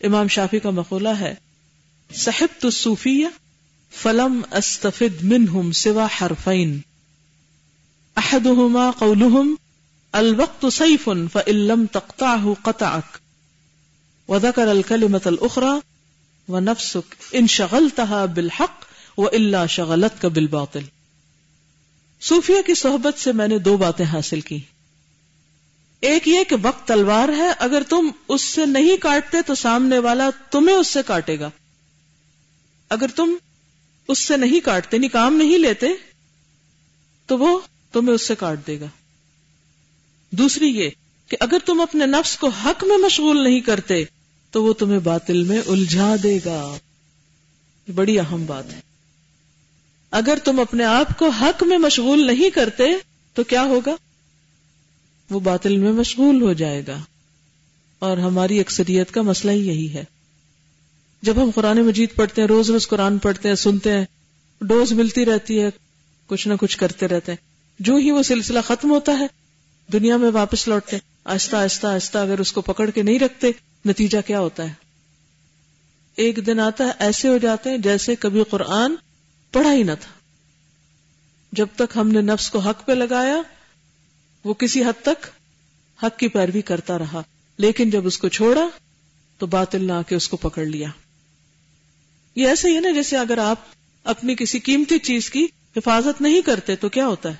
امام 0.00 0.28
شافی 0.28 0.58
کا 0.58 0.70
مقولہ 0.70 1.08
ہے 1.08 1.34
صحب 2.14 2.60
تو 2.60 2.70
صوفیہ 2.70 3.26
فلم 4.02 4.40
استفد 4.52 5.22
منہم 5.22 5.72
سوا 5.72 6.06
حرفین 6.20 6.78
احدهما 8.16 8.90
قولهم 8.90 9.54
الوقت 10.12 10.66
سيف 10.72 11.08
فإن 11.32 11.54
لم 11.54 11.86
تقطعه 11.86 12.56
قطعك 12.62 13.20
وذكر 14.28 14.72
الكلمة 14.72 15.20
الأخرى 15.26 15.72
ونفسك 16.48 17.16
إن 17.34 17.46
شغلتها 17.46 18.26
بالحق 18.26 18.86
وإلا 19.18 19.66
شغلتك 19.66 20.26
بالباطل 20.26 20.95
صوفیہ 22.20 22.62
کی 22.66 22.74
صحبت 22.74 23.20
سے 23.20 23.32
میں 23.32 23.48
نے 23.48 23.58
دو 23.58 23.76
باتیں 23.76 24.04
حاصل 24.04 24.40
کی۔ 24.40 24.58
ایک 26.00 26.28
یہ 26.28 26.44
کہ 26.44 26.56
وقت 26.62 26.88
تلوار 26.88 27.28
ہے، 27.28 27.52
اگر 27.58 27.82
تم 27.88 28.10
اس 28.28 28.42
سے 28.42 28.66
نہیں 28.66 28.96
کاٹتے 28.96 29.42
تو 29.42 29.54
سامنے 29.54 29.98
والا 29.98 30.30
تمہیں 30.50 30.76
اس 30.76 30.88
سے 30.88 31.00
کاٹے 31.06 31.40
گا۔ 31.40 31.50
اگر 32.88 33.06
تم 33.16 33.34
اس 34.08 34.18
سے 34.18 34.36
نہیں 34.36 34.60
کاٹتے 34.60 34.98
نہیں 34.98 35.10
کام 35.10 35.34
نہیں 35.34 35.58
لیتے، 35.58 35.86
تو 37.26 37.38
وہ 37.38 37.60
تمہیں 37.92 38.14
اس 38.14 38.26
سے 38.26 38.34
کاٹ 38.34 38.66
دے 38.66 38.80
گا۔ 38.80 38.86
دوسری 40.30 40.68
یہ 40.68 40.90
کہ 41.28 41.36
اگر 41.40 41.58
تم 41.66 41.80
اپنے 41.80 42.06
نفس 42.06 42.36
کو 42.36 42.48
حق 42.48 42.84
میں 42.84 42.98
مشغول 42.98 43.44
نہیں 43.44 43.60
کرتے، 43.60 44.04
تو 44.50 44.64
وہ 44.64 44.72
تمہیں 44.72 44.98
باطل 44.98 45.42
میں 45.42 45.60
الجھا 45.66 46.14
دے 46.22 46.38
گا۔ 46.44 46.78
بڑی 47.94 48.18
اہم 48.18 48.46
بات 48.46 48.72
ہے۔ 48.72 48.80
اگر 50.10 50.38
تم 50.44 50.60
اپنے 50.60 50.84
آپ 50.84 51.18
کو 51.18 51.28
حق 51.28 51.62
میں 51.62 51.78
مشغول 51.78 52.26
نہیں 52.26 52.50
کرتے، 52.50 52.84
تو 53.34 53.44
کیا 53.44 53.62
ہوگا؟ 53.62 53.96
وہ 55.30 55.40
باطل 55.40 55.76
میں 55.76 55.92
مشغول 55.92 56.42
ہو 56.42 56.52
جائے 56.52 56.82
گا۔ 56.86 56.98
اور 57.98 58.18
ہماری 58.18 58.60
اکثریت 58.60 59.10
کا 59.10 59.22
مسئلہ 59.22 59.52
ہی 59.52 59.66
یہی 59.66 59.94
ہے۔ 59.94 60.04
جب 61.22 61.42
ہم 61.42 61.50
قرآن 61.54 61.78
مجید 61.78 62.14
پڑھتے 62.14 62.40
ہیں، 62.40 62.48
روز 62.48 62.70
روز 62.70 62.88
قرآن 62.88 63.18
پڑھتے 63.18 63.48
ہیں، 63.48 63.56
سنتے 63.56 63.92
ہیں، 63.92 64.04
ڈوز 64.60 64.92
ملتی 64.92 65.24
رہتی 65.24 65.60
ہے، 65.60 65.70
کچھ 66.26 66.48
نہ 66.48 66.54
کچھ 66.60 66.78
کرتے 66.78 67.08
رہتے 67.08 67.32
ہیں۔ 67.32 67.46
جو 67.78 67.96
ہی 67.96 68.10
وہ 68.10 68.22
سلسلہ 68.22 68.58
ختم 68.60 68.90
ہوتا 68.90 69.18
ہے، 69.18 69.26
دنیا 69.92 70.16
میں 70.16 70.30
واپس 70.30 70.68
لوٹتے 70.68 70.96
آہستہ 71.24 71.56
آہستہ 71.56 71.86
آہستہ 71.86 72.18
اگر 72.18 72.38
اس 72.38 72.52
کو 72.52 72.60
پکڑ 72.60 72.90
کے 72.90 73.02
نہیں 73.02 73.18
رکھتے، 73.18 73.50
نتیجہ 73.86 74.18
کیا 74.26 74.40
ہوتا 74.40 74.68
ہے؟ 74.68 74.72
ایک 76.16 76.46
دن 76.46 76.60
آتا 76.60 76.84
ہے، 76.84 76.90
ایسے 76.98 77.28
ہو 77.28 77.38
جاتے 77.38 77.70
ہیں 77.70 77.78
جیسے 77.78 78.16
کبھی 78.16 78.42
قرآن 78.50 78.94
پڑھا 79.56 79.72
ہی 79.72 79.82
نہ 79.82 79.92
تھا۔ 80.00 80.12
جب 81.52 81.66
تک 81.76 81.96
ہم 81.96 82.08
نے 82.08 82.20
نفس 82.20 82.50
کو 82.50 82.58
حق 82.58 82.86
پہ 82.86 82.92
لگایا، 82.92 83.36
وہ 84.44 84.54
کسی 84.54 84.84
حد 84.84 85.02
تک 85.02 85.26
حق 86.02 86.18
کی 86.18 86.28
پیروی 86.28 86.62
کرتا 86.62 86.98
رہا۔ 86.98 87.22
لیکن 87.58 87.90
جب 87.90 88.06
اس 88.06 88.18
کو 88.18 88.28
چھوڑا، 88.28 88.68
تو 89.38 89.46
باطل 89.46 89.84
نہ 89.84 89.92
آ 89.92 90.02
کے 90.02 90.14
اس 90.14 90.28
کو 90.28 90.36
پکڑ 90.36 90.64
لیا۔ 90.64 90.88
یہ 92.34 92.48
ایسے 92.48 92.68
ہی 92.68 92.80
نا 92.80 92.90
جیسے 92.90 93.16
اگر 93.16 93.38
آپ 93.38 93.58
اپنی 94.04 94.34
کسی 94.34 94.58
قیمتی 94.58 94.98
چیز 94.98 95.30
کی 95.30 95.46
حفاظت 95.76 96.20
نہیں 96.20 96.40
کرتے، 96.40 96.76
تو 96.76 96.88
کیا 96.88 97.06
ہوتا 97.06 97.28
ہے؟ 97.28 97.36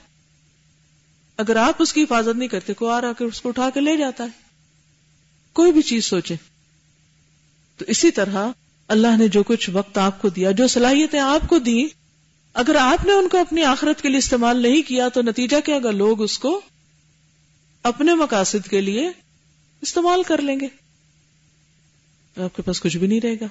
اگر 1.36 1.56
آپ 1.56 1.74
اس 1.78 1.92
کی 1.92 2.02
حفاظت 2.02 2.36
نہیں 2.36 2.48
کرتے 2.48 2.74
کو 2.74 2.88
آ 2.88 3.00
رہا 3.00 3.12
اس 3.20 3.40
کو 3.40 3.48
اٹھا 3.48 3.70
کے 3.70 3.80
لے 3.80 3.96
جاتا 3.96 4.24
ہے۔ 4.24 4.28
کوئی 5.52 5.72
بھی 5.72 5.82
چیز 5.82 6.04
سوچے۔ 6.04 6.34
تو 7.78 7.84
اسی 7.88 8.10
طرح 8.10 8.48
اللہ 8.88 9.16
نے 9.18 9.28
جو 9.28 9.42
کچھ 9.42 9.70
وقت 9.70 9.98
آپ 9.98 10.22
کو 10.22 10.28
دیا، 10.28 10.50
جو 10.50 10.68
صلاحیتیں 10.68 11.20
آپ 11.20 11.48
کو 11.48 11.58
دی 11.58 11.86
اگر 12.56 12.74
آپ 12.74 13.06
نے 13.06 13.12
ان 13.12 13.28
کو 13.28 13.38
اپنی 13.38 13.64
آخرت 13.64 14.02
کے 14.02 14.08
لیے 14.08 14.18
استعمال 14.18 14.62
نہیں 14.62 14.82
کیا 14.82 15.08
تو 15.08 15.22
نتیجہ 15.22 15.56
کیا 15.64 15.76
اگر 15.76 15.92
لوگ 15.92 16.22
اس 16.22 16.38
کو 16.38 16.60
اپنے 17.82 18.14
مقاصد 18.14 18.68
کے 18.68 18.80
لیے 18.80 19.10
استعمال 19.80 20.22
کر 20.22 20.42
لیں 20.42 20.60
گے۔ 20.60 20.66
آپ 22.42 22.56
کے 22.56 22.62
پاس 22.62 22.80
کچھ 22.80 22.96
بھی 22.96 23.06
نہیں 23.06 23.20
رہے 23.20 23.34
گا۔ 23.40 23.46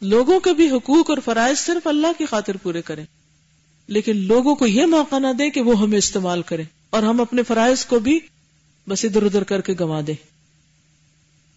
لوگوں 0.00 0.40
کے 0.40 0.52
بھی 0.52 0.70
حقوق 0.70 1.10
اور 1.10 1.18
فرائض 1.24 1.58
صرف 1.58 1.86
اللہ 1.86 2.06
کی 2.18 2.26
خاطر 2.26 2.56
پورے 2.56 2.82
کریں۔ 2.82 3.04
لیکن 3.86 4.16
لوگوں 4.16 4.54
کو 4.54 4.66
یہ 4.66 4.86
موقع 4.86 5.18
نہ 5.18 5.32
دے 5.38 5.50
کہ 5.50 5.60
وہ 5.60 5.80
ہمیں 5.80 5.98
استعمال 5.98 6.42
کریں 6.42 6.64
اور 6.90 7.02
ہم 7.02 7.20
اپنے 7.20 7.42
فرائض 7.42 7.84
کو 7.84 7.98
بھی 7.98 8.20
بس 8.88 9.04
ادھر 9.04 9.22
ادھر 9.22 9.44
کر 9.44 9.60
کے 9.60 9.74
گوا 9.80 10.00
دیں۔ 10.06 10.26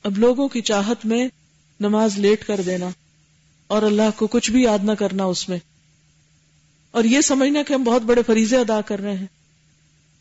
اب 0.03 0.17
لوگوں 0.17 0.47
کی 0.47 0.61
چاہت 0.61 1.05
میں 1.05 1.27
نماز 1.79 2.17
لیٹ 2.17 2.47
کر 2.47 2.61
دینا 2.65 2.89
اور 3.67 3.81
اللہ 3.81 4.17
کو 4.17 4.27
کچھ 4.27 4.51
بھی 4.51 4.63
یاد 4.63 4.79
نہ 4.83 4.91
کرنا 4.91 5.23
اس 5.23 5.49
میں۔ 5.49 5.57
اور 6.91 7.03
یہ 7.03 7.21
سمجھنا 7.21 7.63
کہ 7.63 7.73
ہم 7.73 7.83
بہت 7.83 8.01
بڑے 8.01 8.21
فریضے 8.27 8.57
ادا 8.57 8.81
کر 8.81 9.01
رہے 9.01 9.17
ہیں۔ 9.17 9.27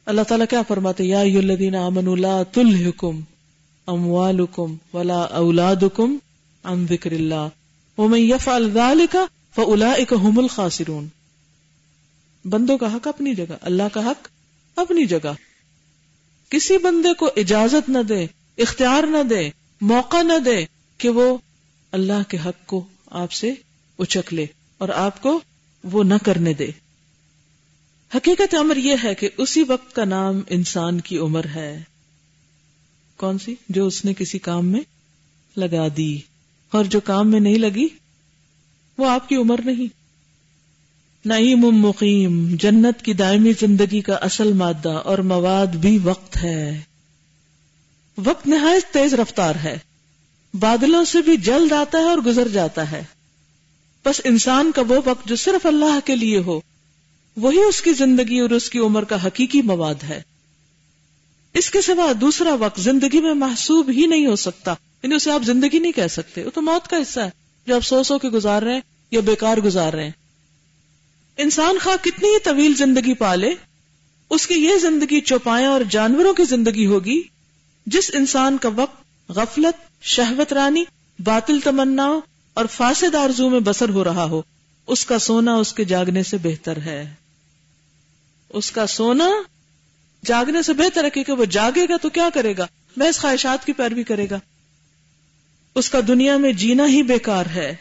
اللہ 0.07 0.23
تعالیٰ 0.23 0.47
کیا 0.51 0.63
فرماتے 0.63 1.05
یا 1.05 1.21
الذین 1.21 1.75
آمنوا 1.75 2.17
لا 2.17 2.43
تلہکم 2.43 3.21
اموالکم 3.87 4.77
ولا 4.95 5.21
اولادکم 5.21 6.17
عن 6.65 6.87
ذکر 6.87 7.13
اللہ۔ 7.13 7.49
ومن 7.99 8.19
یفعل 8.19 8.73
ذالک 8.73 9.17
فاولئک 9.55 10.15
هم 10.23 10.39
الخاسرون۔ 10.39 11.07
بندوں 12.45 12.79
کا 12.79 12.95
حق 12.95 13.09
اپنی 13.09 13.35
جگہ، 13.35 13.55
اللہ 13.61 13.83
کا 13.93 14.01
حق 14.01 14.29
اپنی 14.77 15.05
جگہ۔ 15.05 15.33
کسی 16.49 16.79
بندے 16.79 17.15
کو 17.15 17.31
اجازت 17.37 17.89
نہ 17.89 17.99
دے، 17.99 18.27
اختیار 18.59 19.05
نہ 19.07 19.23
دے، 19.23 19.51
موقع 19.81 20.23
نہ 20.23 20.39
دے 20.39 20.67
کہ 20.99 21.09
وہ 21.09 21.37
اللہ 21.93 22.23
کے 22.29 22.37
حق 22.47 22.67
کو 22.67 22.85
آپ 23.07 23.33
سے 23.33 23.53
اچک 23.99 24.35
لے 24.35 24.47
اور 24.79 24.89
آپ 24.89 25.23
کو 25.23 25.41
وہ 25.85 26.05
نہ 26.05 26.15
کرنے 26.25 26.53
دے۔ 26.53 26.71
حقیقت 28.15 28.55
امر 28.55 28.77
یہ 28.77 28.97
ہے 29.05 29.15
کہ 29.15 29.29
اسی 29.39 29.63
وقت 29.63 29.95
کا 29.95 30.05
نام 30.05 30.41
انسان 30.49 31.01
کی 31.01 31.19
عمر 31.19 31.45
ہے۔ 31.55 31.83
کون 33.17 33.39
سی؟ 33.39 33.55
جو 33.69 33.87
اس 33.87 34.05
نے 34.05 34.15
کسی 34.15 34.39
کام 34.39 34.67
میں 34.67 34.81
لگا 35.57 35.89
دی۔ 35.97 36.19
اور 36.71 36.85
جو 36.85 37.01
کام 37.01 37.31
میں 37.31 37.41
نہیں 37.41 37.59
لگی، 37.59 37.89
وہ 38.99 39.11
آپ 39.11 39.29
کی 39.29 39.37
عمر 39.37 39.61
نہیں۔ 39.65 39.99
نعیم 41.25 41.59
مقیم، 41.59 42.57
جنت 42.57 43.05
کی 43.05 43.13
دائمی 43.13 43.53
زندگی 43.61 44.01
کا 44.01 44.15
اصل 44.15 44.53
مادہ 44.53 44.89
اور 44.89 45.19
مواد 45.19 45.67
بھی 45.67 45.99
وقت 46.03 46.37
ہے۔ 46.37 46.81
وقت 48.25 48.47
نہایت 48.47 48.95
تیز 48.95 49.15
رفتار 49.15 49.55
ہے۔ 49.55 49.79
بادلوں 50.55 51.05
سے 51.05 51.23
بھی 51.23 51.37
جلد 51.37 51.73
آتا 51.73 51.99
ہے 51.99 52.03
اور 52.03 52.19
گزر 52.19 52.49
جاتا 52.49 52.91
ہے۔ 52.91 53.05
بس 54.05 54.21
انسان 54.25 54.73
کا 54.73 54.83
وہ 54.89 55.01
وقت 55.05 55.29
جو 55.29 55.37
صرف 55.37 55.67
اللہ 55.67 55.99
کے 56.05 56.17
لیے 56.17 56.39
ہو، 56.39 56.61
وہی 57.37 57.59
اس 57.59 57.81
کی 57.81 57.93
زندگی 57.93 58.39
اور 58.39 58.51
اس 58.51 58.71
کی 58.71 58.79
عمر 58.79 59.05
کا 59.05 59.27
حقیقی 59.27 59.63
مواد 59.63 60.03
ہے۔ 60.03 60.23
اس 61.55 61.71
کے 61.71 61.81
سوا 61.81 62.13
دوسرا 62.21 62.55
وقت 62.55 62.81
زندگی 62.81 63.21
میں 63.21 63.35
محسوب 63.35 63.91
ہی 63.91 64.07
نہیں 64.07 64.27
ہو 64.27 64.37
سکتا۔ 64.37 64.75
یعنی 65.03 65.15
اسے 65.15 65.31
آپ 65.31 65.43
زندگی 65.43 65.79
نہیں 65.79 65.93
کہہ 65.93 66.07
سکتے۔ 66.07 66.45
وہ 66.45 66.51
تو 66.51 66.63
موت 66.63 66.89
کا 66.89 66.97
حصہ 66.97 67.21
ہے۔ 67.21 67.31
جو 67.67 67.75
آپ 67.75 67.85
سو 67.85 68.03
سو 68.03 68.19
کے 68.19 68.29
گزار 68.29 68.63
رہے 68.63 68.75
ہیں 68.75 68.81
یا 69.11 69.21
بیکار 69.21 69.59
گزار 69.59 69.93
رہے 69.93 70.05
ہیں۔ 70.05 70.11
انسان 71.37 71.79
خواہ 71.83 72.05
کتنی 72.05 72.29
ہی 72.29 72.39
طویل 72.45 72.75
زندگی 72.75 73.15
پالے، 73.15 73.51
اس 74.31 74.47
کی 74.47 74.55
یہ 74.55 74.79
زندگی 74.79 75.21
چوپایا 75.21 75.71
اور 75.71 75.81
جانوروں 75.91 76.35
کی 76.35 76.45
زندگی 76.45 76.87
ہوگی، 76.87 77.23
جس 77.87 78.11
انسان 78.15 78.59
کا 78.59 78.69
وقت 78.77 79.31
غفلت، 79.31 80.05
شہوت 80.05 80.53
رانی، 80.53 80.85
باطل 81.25 81.61
تمنا 81.61 82.21
اور 82.59 82.67
فاسد 82.67 83.15
آرزو 83.15 83.51
میں 83.51 83.61
بسر 83.61 83.89
ہو 83.89 84.05
رہا 84.05 84.25
ہو، 84.25 84.43
اس 84.87 85.07
کا 85.07 85.19
سونا 85.19 85.55
اس 85.55 85.73
کے 85.73 85.85
جاگنے 85.85 86.23
سے 86.23 86.37
بہتر 86.43 86.77
ہے۔ 86.77 87.15
اس 88.49 88.71
کا 88.71 88.87
سونا 88.87 89.31
جاگنے 90.25 90.63
سے 90.63 90.73
بہتر 90.73 91.05
ہے، 91.05 91.11
کیونکہ 91.11 91.33
وہ 91.33 91.45
جاگے 91.45 91.85
گا 91.89 91.97
تو 92.03 92.09
کیا 92.09 92.29
کرے 92.35 92.55
گا؟ 92.59 92.67
محض 92.97 93.19
خواہشات 93.19 93.67
کی 93.67 93.73
پیروی 93.73 94.03
کرے 94.03 94.27
گا۔ 94.31 94.39
اس 95.75 95.91
کا 95.91 95.99
دنیا 96.09 96.37
میں 96.37 96.53
جینا 96.53 96.87
ہی 96.87 97.03
بیکار 97.03 97.47
ہے۔ 97.47 97.77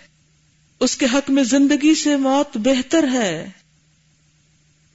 اس 0.79 0.97
کے 0.97 1.05
حق 1.13 1.29
میں 1.29 1.43
زندگی 1.43 1.95
سے 1.95 2.15
موت 2.15 2.57
بہتر 2.57 3.05
ہے۔ 3.13 3.49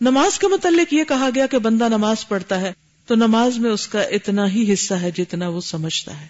نماز 0.01 0.39
کے 0.39 0.47
متعلق 0.47 0.95
یہ 0.95 1.05
کہا 1.05 1.29
گیا 1.35 1.47
کہ 1.47 1.59
بندہ 1.59 1.89
نماز 1.89 2.29
پڑھتا 2.29 2.61
ہے، 2.61 2.73
تو 3.07 3.15
نماز 3.15 3.59
میں 3.59 3.71
اس 3.71 3.89
کا 3.89 4.03
اتنا 4.03 4.51
ہی 4.51 4.73
حصہ 4.73 4.95
ہے 4.95 5.11
جتنا 5.11 5.49
وہ 5.49 5.61
سمجھتا 5.61 6.21
ہے، 6.21 6.27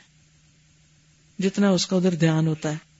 جتنا 1.38 1.70
اس 1.70 1.86
کا 1.86 1.96
ادھر 1.96 2.14
دھیان 2.14 2.46
ہوتا 2.46 2.70
ہے۔ 2.70 2.91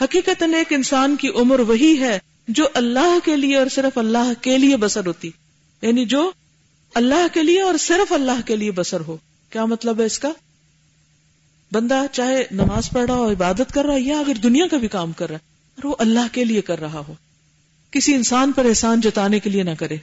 حقیقت 0.00 0.42
ایک 0.42 0.72
انسان 0.72 1.16
کی 1.16 1.28
عمر 1.28 1.60
وہی 1.60 2.00
ہے 2.00 2.18
جو 2.48 2.68
اللہ 2.74 3.18
کے 3.24 3.36
لیے 3.36 3.56
اور 3.56 3.66
صرف 3.66 3.98
اللہ 3.98 4.32
کے 4.40 4.58
لیے 4.58 4.76
بسر 4.76 5.06
ہوتی۔ 5.06 5.30
یعنی 5.82 6.04
جو 6.04 6.32
اللہ 6.94 7.26
کے 7.32 7.42
لیے 7.42 7.60
اور 7.62 7.76
صرف 7.76 8.12
اللہ 8.12 8.46
کے 8.46 8.56
لیے 8.56 8.70
بسر 8.70 9.00
ہو۔ 9.00 9.16
کیا 9.50 9.64
مطلب 9.64 10.00
ہے 10.00 10.04
اس 10.04 10.18
کا؟ 10.18 10.32
بندہ 11.72 12.02
چاہے 12.12 12.44
نماز 12.50 12.90
پڑھ 12.90 13.06
رہا 13.06 13.14
ہو، 13.14 13.30
عبادت 13.30 13.74
کر 13.74 13.84
رہا 13.84 13.92
ہو 13.92 13.98
یا 13.98 14.18
اگر 14.18 14.34
دنیا 14.34 14.66
کا 14.66 14.76
بھی 14.76 14.88
کام 14.88 15.12
کر 15.12 15.26
رہا 15.26 15.34
ہے، 15.34 15.46
اور 15.76 15.84
وہ 15.84 15.96
اللہ 15.98 16.26
کے 16.32 16.44
لیے 16.44 16.60
کر 16.60 16.80
رہا 16.80 17.02
ہو۔ 17.08 17.14
کسی 17.90 18.14
انسان 18.14 18.52
پر 18.52 18.64
احسان 18.64 19.00
جتانے 19.00 19.40
کے 19.40 19.50
لیے 19.50 19.62
نہ 19.62 19.70
کرے۔ 19.78 19.96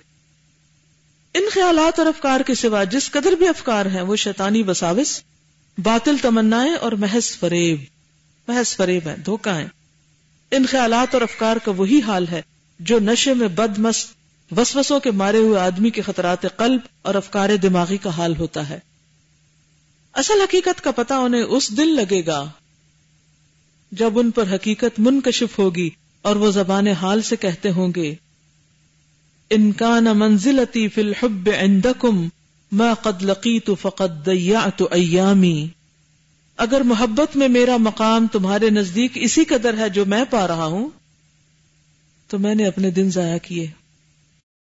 ان 1.33 1.43
خیالات 1.51 1.99
اور 1.99 2.07
افکار 2.07 2.39
کے 2.39 2.55
سوا 2.55 2.83
جس 2.83 3.11
قدر 3.11 3.31
بھی 3.31 3.47
افکار 3.47 3.85
ہیں، 3.85 4.01
وہ 4.01 4.15
شیطانی 4.15 4.63
بساوس 4.63 5.21
باطل 5.77 6.15
تمنا 6.21 6.65
اور 6.81 6.91
محض 6.91 7.37
فریب۔ 7.37 7.79
محض 8.47 8.75
فریب 8.75 9.07
ہے 9.07 9.15
دھوکا 9.25 9.57
ہے 9.57 9.78
ان 10.51 10.65
خیالات 10.65 11.13
اور 11.13 11.21
افکار 11.21 11.57
کا 11.57 11.71
وہی 11.71 12.01
حال 12.01 12.27
ہے 12.27 12.41
جو 12.79 12.99
نشے 12.99 13.33
میں 13.33 13.47
بد 13.47 13.77
مست 13.77 14.09
وسوسوں 14.57 14.99
کے 14.99 15.11
مارے 15.11 15.37
ہوئے 15.37 15.59
آدمی 15.59 15.89
کے 15.89 16.01
خطرات 16.01 16.41
قلب 16.57 16.81
اور 17.01 17.15
افکار 17.15 17.55
دماغی 17.55 17.97
کا 17.97 18.09
حال 18.09 18.33
ہوتا 18.37 18.69
ہے۔ 18.69 18.79
اصل 20.13 20.41
حقیقت 20.41 20.81
کا 20.81 20.91
پتہ 20.91 21.13
انہیں 21.13 21.41
اس 21.41 21.77
دن 21.77 21.87
لگے 21.87 22.25
گا 22.25 22.49
جب 23.91 24.19
ان 24.19 24.31
پر 24.31 24.43
حقیقت 24.55 24.99
منکشف 24.99 25.59
ہوگی 25.59 25.89
اور 26.21 26.35
وہ 26.35 26.51
زبان 26.51 26.87
حال 26.87 27.21
سے 27.21 27.35
کہتے 27.35 27.71
ہوں 27.71 27.93
گے 27.95 28.15
انکان 29.49 30.03
منزلتی 30.03 30.87
فی 30.87 31.01
الحب 31.01 31.49
عندکم، 31.59 32.27
ما 32.71 32.93
قد 32.93 33.23
لقیت 33.23 33.69
فقد 33.81 34.25
ضیعت 34.25 34.83
ایامی. 34.91 35.67
اگر 36.59 36.81
محبت 36.81 37.35
میں 37.35 37.47
میرا 37.47 37.77
مقام 37.77 38.27
تمہارے 38.27 38.69
نزدیک 38.69 39.11
اسی 39.15 39.45
قدر 39.45 39.77
ہے 39.77 39.89
جو 39.89 40.05
میں 40.05 40.23
پا 40.29 40.47
رہا 40.47 40.65
ہوں، 40.65 40.89
تو 42.27 42.39
میں 42.39 42.55
نے 42.55 42.65
اپنے 42.65 42.91
دن 42.91 43.09
ضائع 43.09 43.37
کیے۔ 43.37 43.67